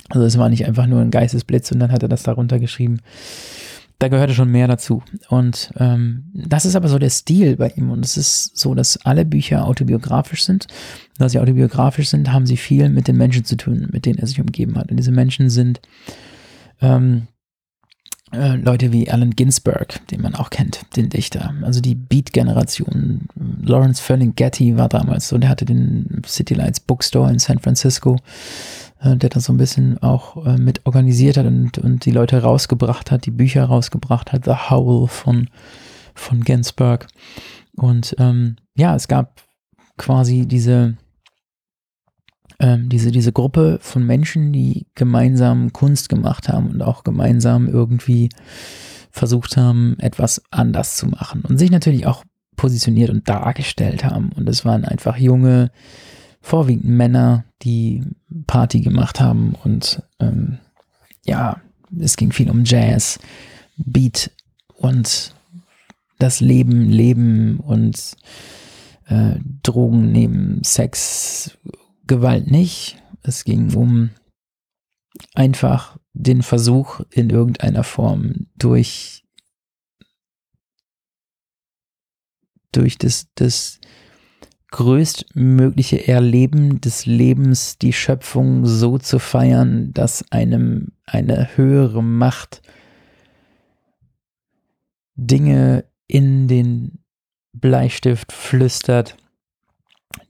[0.09, 3.01] Also es war nicht einfach nur ein Geistesblitz und dann hat er das da runtergeschrieben
[3.99, 5.03] da gehörte schon mehr dazu.
[5.29, 7.91] Und ähm, das ist aber so der Stil bei ihm.
[7.91, 10.67] Und es ist so, dass alle Bücher autobiografisch sind.
[11.19, 14.27] Da sie autobiografisch sind, haben sie viel mit den Menschen zu tun, mit denen er
[14.27, 14.91] sich umgeben hat.
[14.91, 15.81] Und diese Menschen sind
[16.83, 17.29] ähm,
[18.33, 21.55] äh, Leute wie Allen Ginsberg, den man auch kennt, den Dichter.
[21.63, 23.29] Also die Beat-Generation.
[23.63, 28.19] Lawrence Ferlinghetti war damals so, der hatte den City Lights Bookstore in San Francisco.
[29.01, 32.43] Äh, der das so ein bisschen auch äh, mit organisiert hat und, und die Leute
[32.43, 35.49] rausgebracht hat, die Bücher rausgebracht hat, The Howl von,
[36.15, 37.07] von Ginsberg.
[37.77, 39.43] Und ähm, ja, es gab
[39.99, 40.97] quasi diese,
[42.59, 48.31] ähm, diese, diese Gruppe von Menschen, die gemeinsam Kunst gemacht haben und auch gemeinsam irgendwie
[49.11, 52.25] versucht haben, etwas anders zu machen und sich natürlich auch
[52.57, 54.31] positioniert und dargestellt haben.
[54.33, 55.71] Und es waren einfach junge,
[56.47, 58.05] vorwiegend Männer, die
[58.47, 60.59] Party gemacht haben und ähm,
[61.25, 61.61] ja,
[61.99, 63.19] es ging viel um Jazz,
[63.77, 64.31] Beat
[64.77, 65.35] und
[66.21, 68.17] das Leben, Leben und
[69.07, 71.59] äh, Drogen neben Sex,
[72.07, 73.03] Gewalt nicht.
[73.23, 74.11] Es ging um
[75.35, 79.25] einfach den Versuch in irgendeiner Form durch
[82.71, 83.81] durch das, das
[84.71, 92.63] größtmögliche Erleben des Lebens, die Schöpfung so zu feiern, dass einem eine höhere Macht
[95.15, 96.99] Dinge in den
[97.53, 99.17] Bleistift flüstert,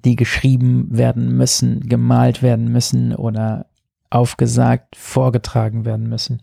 [0.05, 3.67] die geschrieben werden müssen, gemalt werden müssen oder
[4.11, 6.41] aufgesagt, vorgetragen werden müssen.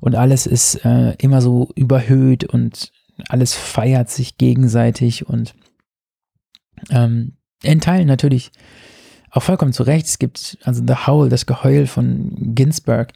[0.00, 2.90] Und alles ist äh, immer so überhöht und
[3.28, 5.54] alles feiert sich gegenseitig und
[6.90, 8.52] ähm, in Teilen natürlich
[9.30, 10.06] auch vollkommen zu Recht.
[10.06, 13.12] Es gibt also The Howl, das Geheul von Ginsberg.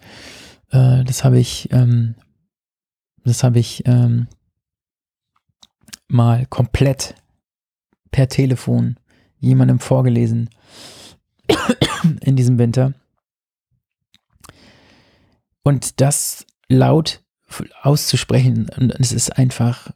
[0.70, 2.14] Äh, das habe ich, ähm,
[3.24, 4.26] das habe ich ähm,
[6.08, 7.14] mal komplett
[8.10, 8.98] per Telefon
[9.38, 10.50] jemandem vorgelesen
[12.22, 12.94] in diesem Winter.
[15.62, 17.20] Und das laut
[17.82, 19.90] auszusprechen, und es ist einfach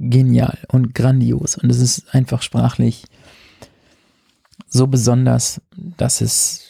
[0.00, 1.56] genial und grandios.
[1.56, 3.04] Und es ist einfach sprachlich
[4.66, 6.66] so besonders, dass es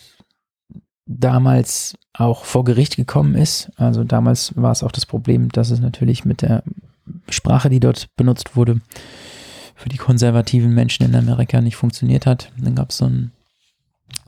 [1.07, 3.71] damals auch vor Gericht gekommen ist.
[3.77, 6.63] Also damals war es auch das Problem, dass es natürlich mit der
[7.29, 8.81] Sprache, die dort benutzt wurde,
[9.77, 12.53] für die konservativen Menschen in Amerika nicht funktioniert hat.
[12.59, 13.33] Dann gab es so ein,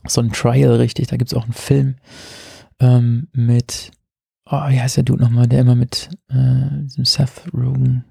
[0.07, 1.07] so ein Trial, richtig.
[1.07, 1.95] Da gibt es auch einen Film
[2.79, 3.91] ähm, mit,
[4.45, 8.05] oh, wie heißt der Dude nochmal, der immer mit äh, diesem Seth Rogen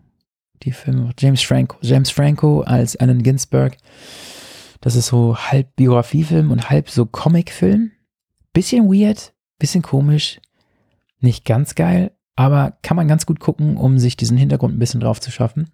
[0.64, 1.10] die Filme.
[1.18, 1.76] James Franco.
[1.82, 3.76] James Franco als Allen Ginsberg.
[4.80, 7.92] Das ist so halb Biografiefilm und halb so Comicfilm.
[8.52, 10.40] Bisschen weird, bisschen komisch,
[11.20, 15.00] nicht ganz geil, aber kann man ganz gut gucken, um sich diesen Hintergrund ein bisschen
[15.00, 15.70] drauf zu schaffen.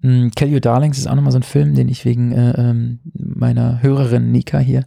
[0.00, 3.00] Mm, Kill Your Darlings ist auch nochmal so ein Film, den ich wegen äh, ähm,
[3.14, 4.86] meiner Hörerin Nika hier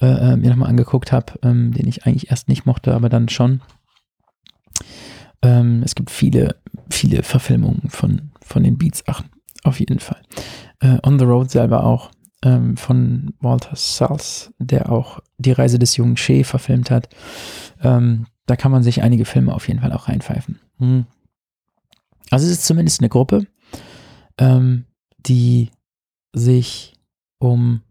[0.00, 3.28] äh, äh, mir nochmal angeguckt habe, ähm, den ich eigentlich erst nicht mochte, aber dann
[3.28, 3.62] schon.
[5.42, 6.56] Ähm, es gibt viele,
[6.90, 9.22] viele Verfilmungen von, von den Beats, ach,
[9.64, 10.22] auf jeden Fall.
[10.80, 12.10] Äh, On the Road selber auch
[12.42, 17.08] ähm, von Walter Salz, der auch die Reise des jungen Che verfilmt hat.
[17.82, 20.60] Ähm, da kann man sich einige Filme auf jeden Fall auch reinpfeifen.
[20.78, 21.06] Hm.
[22.30, 23.46] Also es ist zumindest eine Gruppe,
[24.38, 24.84] ähm,
[25.18, 25.70] die
[26.32, 26.94] sich
[27.38, 27.82] um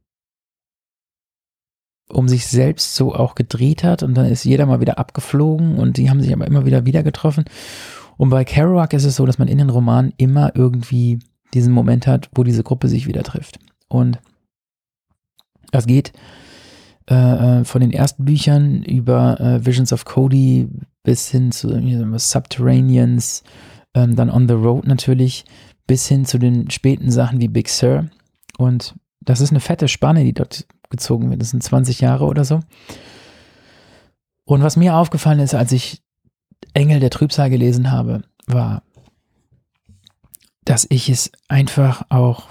[2.08, 5.98] um sich selbst so auch gedreht hat und dann ist jeder mal wieder abgeflogen und
[5.98, 7.46] die haben sich aber immer wieder wieder getroffen.
[8.18, 11.20] Und bei Kerouac ist es so, dass man in den Romanen immer irgendwie
[11.54, 13.60] diesen Moment hat, wo diese Gruppe sich wieder trifft.
[13.88, 14.20] Und
[15.72, 16.14] das geht
[17.10, 20.68] äh, äh, von den ersten Büchern über äh, Visions of Cody
[21.04, 23.44] bis hin zu äh, Subterraneans,
[23.94, 25.46] ähm, dann On the Road natürlich,
[25.86, 28.10] bis hin zu den späten Sachen wie Big Sur.
[28.58, 31.42] Und das ist eine fette Spanne, die dort gezogen wird.
[31.42, 32.62] Das sind 20 Jahre oder so.
[34.46, 36.02] Und was mir aufgefallen ist, als ich
[36.74, 38.84] Engel der Trübsal gelesen habe, war,
[40.66, 42.48] dass ich es einfach auch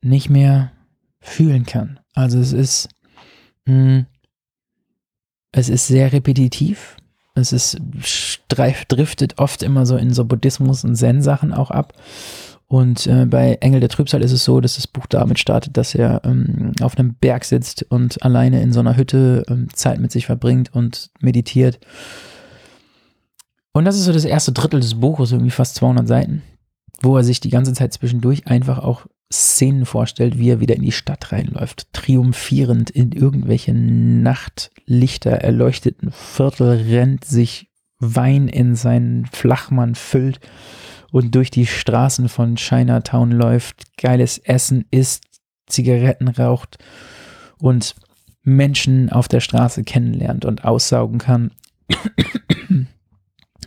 [0.00, 0.72] nicht mehr
[1.20, 2.00] fühlen kann.
[2.14, 2.88] Also es ist,
[3.66, 4.06] mh, hm,
[5.52, 6.96] es ist sehr repetitiv.
[7.34, 11.94] Es ist, streif, driftet oft immer so in so Buddhismus und Zen-Sachen auch ab.
[12.68, 15.94] Und äh, bei Engel der Trübsal ist es so, dass das Buch damit startet, dass
[15.94, 20.10] er ähm, auf einem Berg sitzt und alleine in so einer Hütte ähm, Zeit mit
[20.10, 21.80] sich verbringt und meditiert.
[23.72, 26.42] Und das ist so das erste Drittel des Buches, irgendwie fast 200 Seiten,
[27.00, 30.82] wo er sich die ganze Zeit zwischendurch einfach auch Szenen vorstellt, wie er wieder in
[30.82, 39.94] die Stadt reinläuft, triumphierend in irgendwelche Nachtlichter erleuchteten Viertel rennt, sich Wein in seinen Flachmann
[39.94, 40.40] füllt
[41.12, 45.24] und durch die Straßen von Chinatown läuft, geiles Essen isst,
[45.66, 46.78] Zigaretten raucht
[47.58, 47.94] und
[48.42, 51.52] Menschen auf der Straße kennenlernt und aussaugen kann.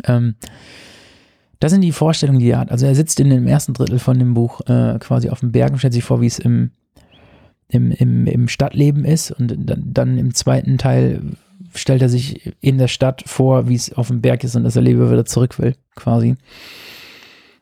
[0.05, 0.35] Ähm,
[1.59, 2.71] das sind die Vorstellungen, die er hat.
[2.71, 5.71] Also er sitzt in dem ersten Drittel von dem Buch äh, quasi auf dem Berg
[5.71, 6.71] und stellt sich vor, wie es im,
[7.69, 9.31] im, im, im Stadtleben ist.
[9.31, 11.21] Und dann, dann im zweiten Teil
[11.73, 14.75] stellt er sich in der Stadt vor, wie es auf dem Berg ist und dass
[14.75, 16.35] er lieber wieder zurück will, quasi.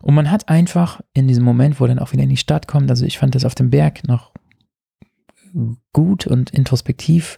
[0.01, 2.67] Und man hat einfach in diesem Moment, wo er dann auch wieder in die Stadt
[2.67, 4.31] kommt, also ich fand das auf dem Berg noch
[5.93, 7.37] gut und introspektiv.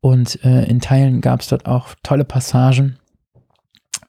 [0.00, 2.98] Und äh, in Teilen gab es dort auch tolle Passagen,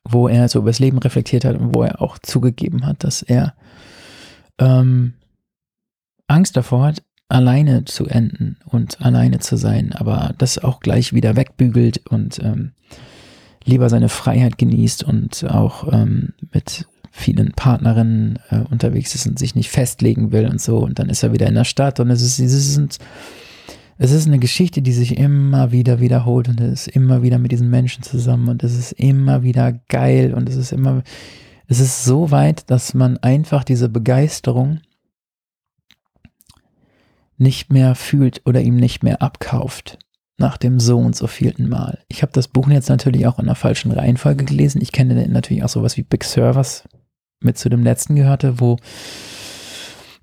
[0.03, 3.21] wo er so über das Leben reflektiert hat und wo er auch zugegeben hat, dass
[3.21, 3.53] er
[4.57, 5.13] ähm,
[6.27, 11.35] Angst davor hat, alleine zu enden und alleine zu sein, aber das auch gleich wieder
[11.35, 12.71] wegbügelt und ähm,
[13.63, 19.55] lieber seine Freiheit genießt und auch ähm, mit vielen Partnerinnen äh, unterwegs ist und sich
[19.55, 20.77] nicht festlegen will und so.
[20.77, 22.99] Und dann ist er wieder in der Stadt und es ist, es ist
[24.01, 27.51] es ist eine Geschichte, die sich immer wieder wiederholt und es ist immer wieder mit
[27.51, 31.03] diesen Menschen zusammen und es ist immer wieder geil und es ist immer,
[31.67, 34.79] es ist so weit, dass man einfach diese Begeisterung
[37.37, 39.99] nicht mehr fühlt oder ihm nicht mehr abkauft
[40.37, 41.99] nach dem so und so vielten Mal.
[42.07, 44.81] Ich habe das Buch jetzt natürlich auch in der falschen Reihenfolge gelesen.
[44.81, 46.87] Ich kenne natürlich auch sowas wie Big Servers
[47.41, 48.77] mit zu dem letzten gehörte, wo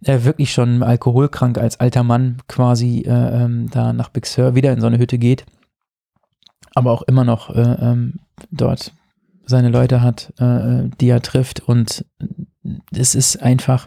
[0.09, 4.73] er wirklich schon alkoholkrank als alter Mann quasi äh, ähm, da nach Big Sur wieder
[4.73, 5.45] in so eine Hütte geht.
[6.77, 8.93] aber auch immer noch äh, ähm, dort
[9.47, 11.61] seine Leute hat, äh, die er trifft.
[11.61, 12.05] Und
[12.93, 13.87] es ist einfach,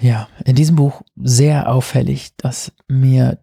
[0.00, 3.38] ja, in diesem Buch sehr auffällig, dass mir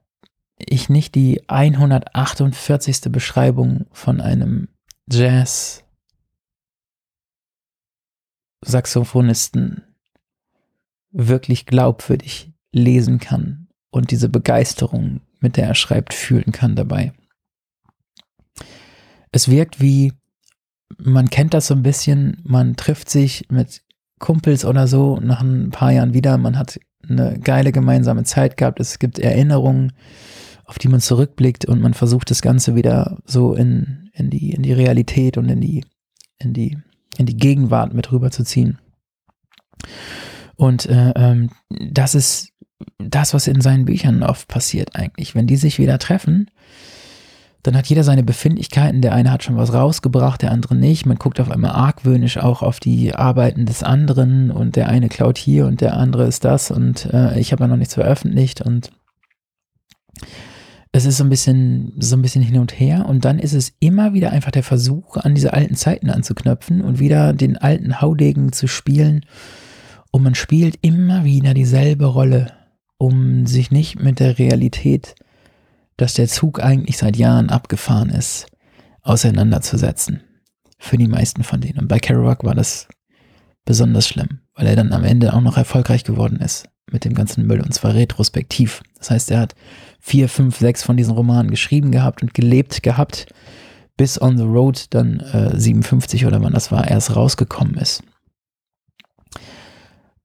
[0.57, 3.11] ich nicht die 148.
[3.11, 4.69] Beschreibung von einem
[5.07, 5.83] Jazz
[8.65, 9.83] Saxophonisten
[11.17, 17.11] wirklich glaubwürdig lesen kann und diese Begeisterung, mit der er schreibt, fühlen kann dabei.
[19.31, 20.13] Es wirkt wie,
[20.97, 23.81] man kennt das so ein bisschen, man trifft sich mit
[24.19, 28.79] Kumpels oder so nach ein paar Jahren wieder, man hat eine geile gemeinsame Zeit gehabt,
[28.79, 29.93] es gibt Erinnerungen,
[30.65, 34.63] auf die man zurückblickt und man versucht das Ganze wieder so in, in, die, in
[34.63, 35.83] die Realität und in die,
[36.37, 36.77] in die,
[37.17, 38.79] in die Gegenwart mit rüberzuziehen.
[40.57, 42.49] Und äh, ähm, das ist
[42.97, 45.35] das, was in seinen Büchern oft passiert eigentlich.
[45.35, 46.49] Wenn die sich wieder treffen,
[47.63, 49.01] dann hat jeder seine Befindlichkeiten.
[49.01, 51.05] Der eine hat schon was rausgebracht, der andere nicht.
[51.05, 55.37] Man guckt auf einmal argwöhnisch auch auf die Arbeiten des anderen und der eine klaut
[55.37, 58.91] hier und der andere ist das und äh, ich habe ja noch nichts veröffentlicht und
[60.91, 63.73] es ist so ein bisschen, so ein bisschen hin und her und dann ist es
[63.79, 68.51] immer wieder einfach der Versuch, an diese alten Zeiten anzuknöpfen und wieder den alten Haudegen
[68.53, 69.25] zu spielen.
[70.11, 72.53] Und man spielt immer wieder dieselbe Rolle,
[72.97, 75.15] um sich nicht mit der Realität,
[75.97, 78.47] dass der Zug eigentlich seit Jahren abgefahren ist,
[79.01, 80.21] auseinanderzusetzen.
[80.79, 81.79] Für die meisten von denen.
[81.79, 82.87] Und bei Kerouac war das
[83.65, 87.45] besonders schlimm, weil er dann am Ende auch noch erfolgreich geworden ist mit dem ganzen
[87.45, 88.81] Müll und zwar retrospektiv.
[88.97, 89.55] Das heißt, er hat
[89.99, 93.27] vier, fünf, sechs von diesen Romanen geschrieben gehabt und gelebt gehabt,
[93.97, 98.03] bis On the Road dann äh, 57 oder wann das war, erst rausgekommen ist.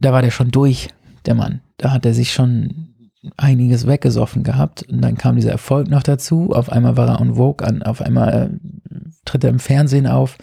[0.02, 0.88] Da war der schon durch,
[1.26, 1.60] der Mann.
[1.78, 2.88] Da hat er sich schon
[3.36, 6.50] einiges weggesoffen gehabt und dann kam dieser Erfolg noch dazu.
[6.52, 10.38] Auf einmal war er on Vogue an, auf einmal äh, tritt er im Fernsehen auf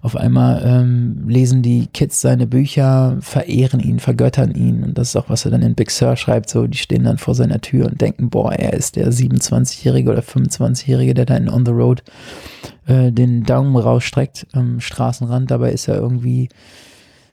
[0.00, 4.84] auf einmal ähm, lesen die Kids seine Bücher, verehren ihn, vergöttern ihn.
[4.84, 6.50] Und das ist auch, was er dann in Big Sur schreibt.
[6.50, 10.20] So, die stehen dann vor seiner Tür und denken, boah, er ist der 27-Jährige oder
[10.20, 12.04] 25-Jährige, der da in On the Road
[12.86, 15.50] äh, den Daumen rausstreckt am Straßenrand.
[15.50, 16.48] Dabei ist er irgendwie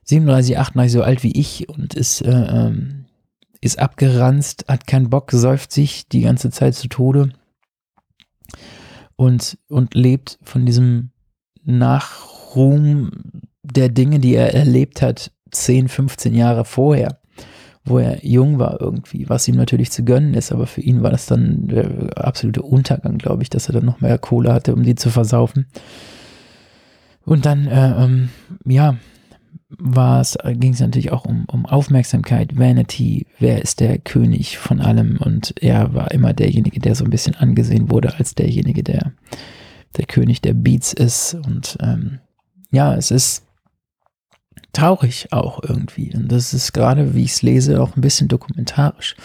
[0.06, 3.06] 37, 38 so alt wie ich und ist, äh, ähm,
[3.62, 7.30] ist abgeranzt, hat keinen Bock, säuft sich die ganze Zeit zu Tode
[9.16, 11.12] und, und lebt von diesem
[11.64, 13.12] nach Ruhm
[13.64, 17.20] der Dinge, die er erlebt hat, 10, 15 Jahre vorher,
[17.84, 21.12] wo er jung war irgendwie, was ihm natürlich zu gönnen ist, aber für ihn war
[21.12, 24.84] das dann der absolute Untergang, glaube ich, dass er dann noch mehr Kohle hatte, um
[24.84, 25.68] die zu versaufen.
[27.26, 28.30] Und dann, äh, ähm,
[28.66, 28.98] ja,
[29.70, 35.56] ging es natürlich auch um, um Aufmerksamkeit, Vanity, wer ist der König von allem und
[35.62, 39.14] er war immer derjenige, der so ein bisschen angesehen wurde als derjenige, der
[39.98, 42.20] der König der Beats ist und ähm,
[42.72, 43.46] ja, es ist
[44.74, 46.14] traurig auch irgendwie.
[46.14, 49.16] Und das ist gerade, wie ich es lese, auch ein bisschen dokumentarisch.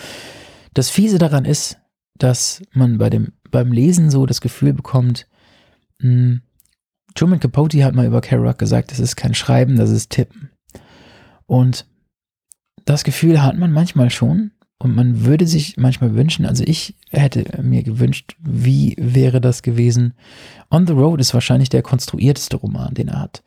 [0.75, 1.79] Das Fiese daran ist,
[2.17, 5.27] dass man bei dem, beim Lesen so das Gefühl bekommt,
[5.99, 6.43] mh, hm,
[7.15, 10.51] Truman Capote hat mal über Kerouac gesagt, das ist kein Schreiben, das ist Tippen.
[11.47, 11.87] Und
[12.85, 17.63] das Gefühl hat man manchmal schon und man würde sich manchmal wünschen, also ich hätte
[17.63, 20.15] mir gewünscht, wie wäre das gewesen?
[20.71, 23.43] On the Road ist wahrscheinlich der konstruierteste Roman, den er hat.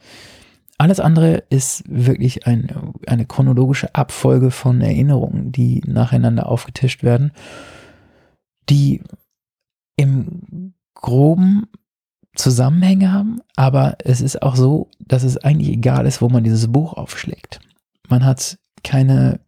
[0.77, 7.31] Alles andere ist wirklich ein, eine chronologische Abfolge von Erinnerungen, die nacheinander aufgetischt werden,
[8.69, 9.01] die
[9.95, 11.67] im groben
[12.35, 16.71] Zusammenhänge haben, aber es ist auch so, dass es eigentlich egal ist, wo man dieses
[16.71, 17.59] Buch aufschlägt.
[18.09, 19.39] Man hat keine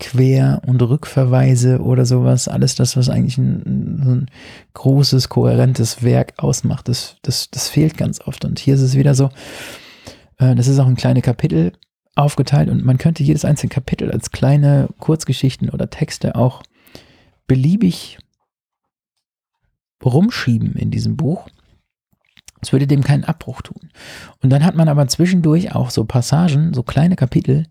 [0.00, 4.30] Quer- und Rückverweise oder sowas, alles das, was eigentlich ein, ein,
[4.74, 8.44] großes, kohärentes Werk ausmacht, das, das, das fehlt ganz oft.
[8.44, 9.30] Und hier ist es wieder so,
[10.38, 11.72] äh, das ist auch in kleine Kapitel
[12.16, 16.64] aufgeteilt und man könnte jedes einzelne Kapitel als kleine Kurzgeschichten oder Texte auch
[17.46, 18.18] beliebig
[20.04, 21.46] rumschieben in diesem Buch.
[22.62, 23.90] Es würde dem keinen Abbruch tun.
[24.40, 27.66] Und dann hat man aber zwischendurch auch so Passagen, so kleine Kapitel,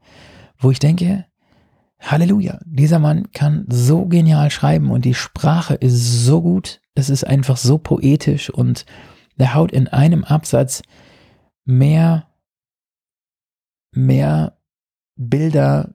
[0.58, 1.26] wo ich denke,
[2.00, 7.26] Halleluja, dieser Mann kann so genial schreiben und die Sprache ist so gut, es ist
[7.26, 8.86] einfach so poetisch und
[9.38, 10.82] der haut in einem Absatz
[11.64, 12.28] mehr,
[13.94, 14.58] mehr
[15.16, 15.94] Bilder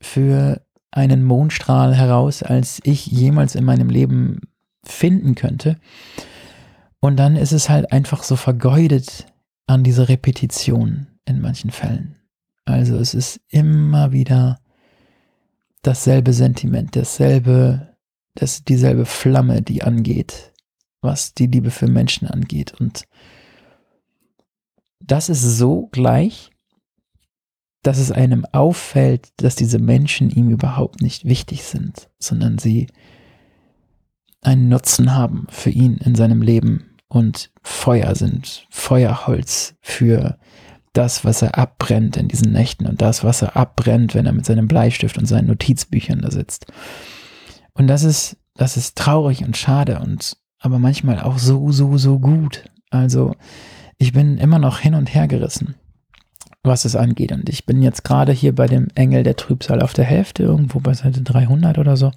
[0.00, 4.40] für einen Mondstrahl heraus, als ich jemals in meinem Leben
[4.84, 5.78] finden könnte.
[7.00, 9.26] Und dann ist es halt einfach so vergeudet
[9.66, 12.16] an diese Repetition in manchen Fällen.
[12.64, 14.60] Also es ist immer wieder
[15.82, 17.94] dasselbe Sentiment, dasselbe,
[18.34, 20.52] das, dieselbe Flamme, die angeht.
[21.00, 22.74] was die Liebe für Menschen angeht.
[22.80, 23.04] Und
[25.00, 26.50] das ist so gleich,
[27.82, 32.88] dass es einem auffällt, dass diese Menschen ihm überhaupt nicht wichtig sind, sondern sie
[34.42, 40.38] einen Nutzen haben für ihn in seinem Leben und Feuer sind, Feuerholz für
[40.92, 44.46] das, was er abbrennt in diesen Nächten und das, was er abbrennt, wenn er mit
[44.46, 46.66] seinem Bleistift und seinen Notizbüchern da sitzt.
[47.72, 52.18] Und das ist, das ist traurig und schade und aber manchmal auch so, so, so
[52.18, 52.64] gut.
[52.90, 53.34] Also
[53.96, 55.76] ich bin immer noch hin und her gerissen,
[56.64, 57.32] was es angeht.
[57.32, 60.80] Und ich bin jetzt gerade hier bei dem Engel der Trübsal auf der Hälfte, irgendwo
[60.80, 62.10] bei Seite 300 oder so.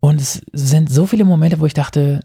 [0.00, 2.20] Und es sind so viele Momente, wo ich dachte,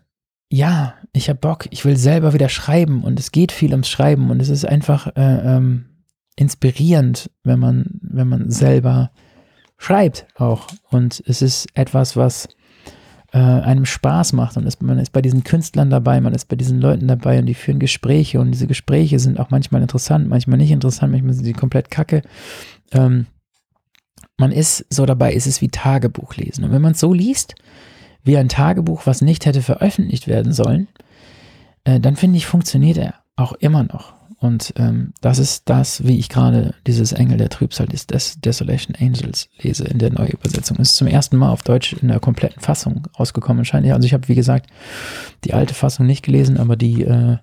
[0.51, 4.29] ja, ich habe Bock, ich will selber wieder schreiben und es geht viel ums Schreiben
[4.29, 5.85] und es ist einfach äh, ähm,
[6.35, 9.11] inspirierend, wenn man, wenn man selber
[9.77, 10.67] schreibt auch.
[10.89, 12.49] Und es ist etwas, was
[13.31, 16.57] äh, einem Spaß macht und ist, man ist bei diesen Künstlern dabei, man ist bei
[16.57, 20.57] diesen Leuten dabei und die führen Gespräche und diese Gespräche sind auch manchmal interessant, manchmal
[20.57, 22.23] nicht interessant, manchmal sind sie komplett kacke.
[22.91, 23.25] Ähm,
[24.37, 26.65] man ist so dabei, ist es wie Tagebuch lesen.
[26.65, 27.55] Und wenn man es so liest,
[28.23, 30.87] wie ein Tagebuch, was nicht hätte veröffentlicht werden sollen,
[31.83, 34.13] äh, dann finde ich, funktioniert er auch immer noch.
[34.41, 38.95] Und ähm, das ist das, wie ich gerade dieses Engel der Trübsal des Des Desolation
[38.99, 40.77] Angels lese in der Neuübersetzung.
[40.77, 43.91] Ist zum ersten Mal auf Deutsch in der kompletten Fassung rausgekommen anscheinend.
[43.91, 44.67] Also ich habe, wie gesagt,
[45.43, 47.37] die alte Fassung nicht gelesen, aber die, äh,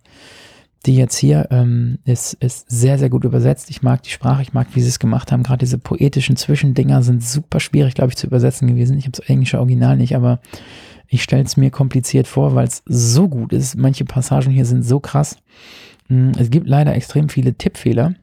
[0.86, 3.70] die jetzt hier ähm, ist, ist sehr, sehr gut übersetzt.
[3.70, 5.42] Ich mag die Sprache, ich mag, wie sie es gemacht haben.
[5.42, 8.96] Gerade diese poetischen Zwischendinger sind super schwierig, glaube ich, zu übersetzen gewesen.
[8.96, 10.40] Ich habe das englische Original nicht, aber
[11.08, 13.76] ich stelle es mir kompliziert vor, weil es so gut ist.
[13.76, 15.36] Manche Passagen hier sind so krass.
[16.08, 18.14] Hm, es gibt leider extrem viele Tippfehler.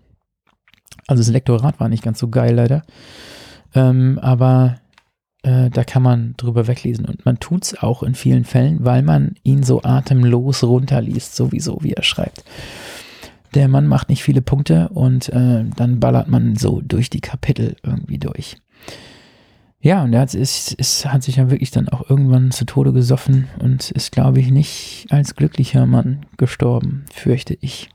[1.07, 2.83] Also das Lektorat war nicht ganz so geil leider.
[3.73, 4.77] Ähm, aber
[5.45, 7.05] äh, da kann man drüber weglesen.
[7.05, 11.77] Und man tut es auch in vielen Fällen, weil man ihn so atemlos runterliest, sowieso,
[11.81, 12.43] wie er schreibt.
[13.53, 17.77] Der Mann macht nicht viele Punkte und äh, dann ballert man so durch die Kapitel
[17.83, 18.57] irgendwie durch.
[19.79, 22.91] Ja, und er hat, ist, ist, hat sich ja wirklich dann auch irgendwann zu Tode
[22.91, 27.89] gesoffen und ist, glaube ich, nicht als glücklicher Mann gestorben, fürchte ich.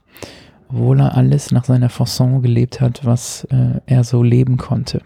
[0.69, 5.03] Obwohl er alles nach seiner Fasson gelebt hat, was äh, er so leben konnte.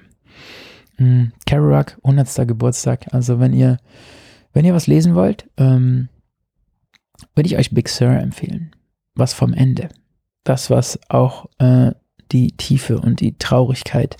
[0.98, 1.32] Mhm.
[1.46, 2.46] Kerouac, 100.
[2.48, 3.12] Geburtstag.
[3.12, 3.78] Also wenn ihr,
[4.52, 6.08] wenn ihr was lesen wollt, ähm,
[7.34, 8.70] würde ich euch Big Sur empfehlen.
[9.14, 9.88] Was vom Ende.
[10.44, 11.92] Das, was auch äh,
[12.32, 14.16] die Tiefe und die Traurigkeit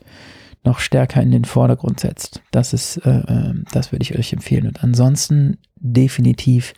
[0.64, 2.43] noch stärker in den Vordergrund setzt.
[2.51, 4.66] Das ist, äh, ähm, das würde ich euch empfehlen.
[4.66, 6.72] Und ansonsten definitiv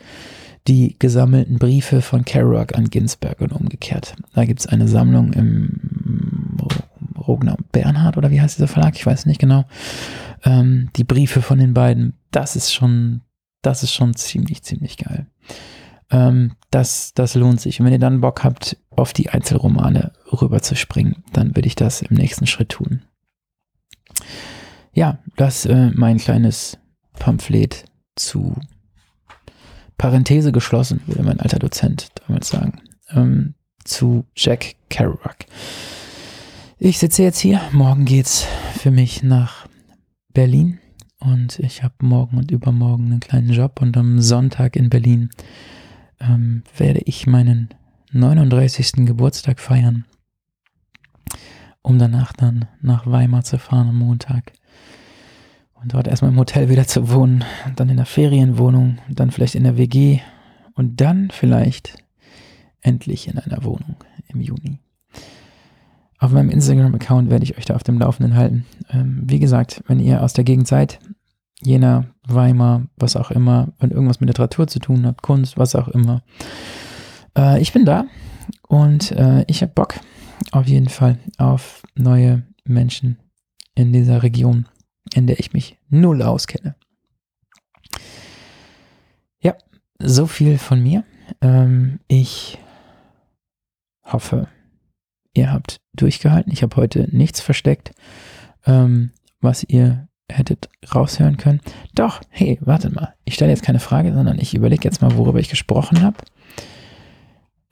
[0.66, 4.16] die gesammelten Briefe von Kerouac an Ginsberg und umgekehrt.
[4.34, 5.80] Da gibt es eine Sammlung im
[7.26, 8.94] Rogner Bernhard oder wie heißt dieser Verlag?
[8.96, 9.64] Ich weiß nicht genau.
[10.44, 13.22] Ähm, die Briefe von den beiden, das ist schon,
[13.62, 15.26] das ist schon ziemlich, ziemlich geil.
[16.10, 17.80] Ähm, das, das lohnt sich.
[17.80, 21.74] Und wenn ihr dann Bock habt, auf die Einzelromane rüber zu springen, dann würde ich
[21.74, 23.02] das im nächsten Schritt tun
[24.96, 26.78] ja, das äh, mein kleines
[27.12, 27.84] Pamphlet
[28.16, 28.56] zu
[29.98, 33.54] Parenthese geschlossen, würde mein alter Dozent damals sagen, ähm,
[33.84, 35.44] zu Jack Kerouac.
[36.78, 38.46] Ich sitze jetzt hier, morgen geht's
[38.78, 39.66] für mich nach
[40.34, 40.78] Berlin.
[41.18, 43.80] Und ich habe morgen und übermorgen einen kleinen Job.
[43.80, 45.30] Und am Sonntag in Berlin
[46.20, 47.70] ähm, werde ich meinen
[48.12, 49.06] 39.
[49.06, 50.04] Geburtstag feiern,
[51.80, 54.52] um danach dann nach Weimar zu fahren am Montag.
[55.72, 57.42] Und dort erstmal im Hotel wieder zu wohnen,
[57.74, 60.20] dann in der Ferienwohnung, dann vielleicht in der WG
[60.74, 61.96] und dann vielleicht
[62.82, 63.96] endlich in einer Wohnung
[64.28, 64.78] im Juni.
[66.18, 68.64] Auf meinem Instagram-Account werde ich euch da auf dem Laufenden halten.
[68.90, 70.98] Ähm, wie gesagt, wenn ihr aus der Gegend seid,
[71.62, 75.88] Jena, Weimar, was auch immer, wenn irgendwas mit Literatur zu tun habt, Kunst, was auch
[75.88, 76.22] immer,
[77.36, 78.06] äh, ich bin da
[78.68, 79.94] und äh, ich habe Bock
[80.52, 83.18] auf jeden Fall auf neue Menschen
[83.74, 84.66] in dieser Region
[85.14, 86.74] in der ich mich null auskenne.
[89.40, 89.54] Ja,
[89.98, 91.04] so viel von mir.
[91.40, 92.58] Ähm, ich
[94.04, 94.48] hoffe,
[95.36, 96.52] ihr habt durchgehalten.
[96.52, 97.92] Ich habe heute nichts versteckt,
[98.66, 99.10] ähm,
[99.40, 101.60] was ihr hättet raushören können.
[101.94, 103.14] Doch, hey, wartet mal.
[103.24, 106.16] Ich stelle jetzt keine Frage, sondern ich überlege jetzt mal, worüber ich gesprochen habe.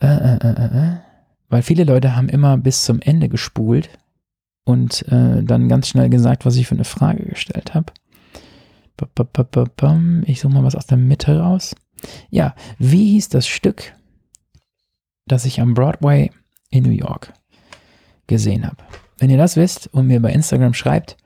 [0.00, 0.96] Äh, äh, äh, äh, äh.
[1.48, 3.90] Weil viele Leute haben immer bis zum Ende gespult
[4.64, 7.92] und äh, dann ganz schnell gesagt, was ich für eine Frage gestellt habe.
[10.26, 11.74] Ich suche mal was aus der Mitte raus.
[12.30, 13.94] Ja, wie hieß das Stück,
[15.26, 16.30] das ich am Broadway
[16.70, 17.32] in New York
[18.26, 18.76] gesehen habe?
[19.18, 21.16] Wenn ihr das wisst und mir bei Instagram schreibt,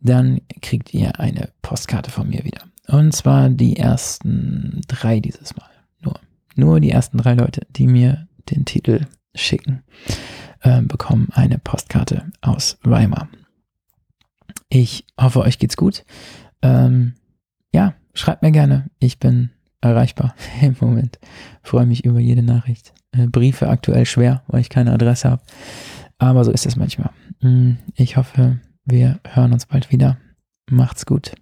[0.00, 2.62] dann kriegt ihr eine Postkarte von mir wieder.
[2.86, 5.68] Und zwar die ersten drei dieses Mal.
[6.56, 9.82] nur die ersten drei Leute, die mir den Titel schicken,
[10.60, 13.28] äh, bekommen eine Postkarte aus Weimar.
[14.68, 16.04] Ich hoffe, euch geht's gut.
[16.62, 17.14] Ähm,
[17.72, 18.90] ja, schreibt mir gerne.
[19.00, 19.50] Ich bin
[19.80, 21.18] erreichbar im Moment.
[21.62, 22.92] Freue mich über jede Nachricht.
[23.12, 25.42] Äh, Briefe aktuell schwer, weil ich keine Adresse habe.
[26.24, 27.10] Aber so ist es manchmal.
[27.42, 30.16] Mm, ich hoffe, wir hören uns bald wieder.
[30.70, 31.32] Macht's gut.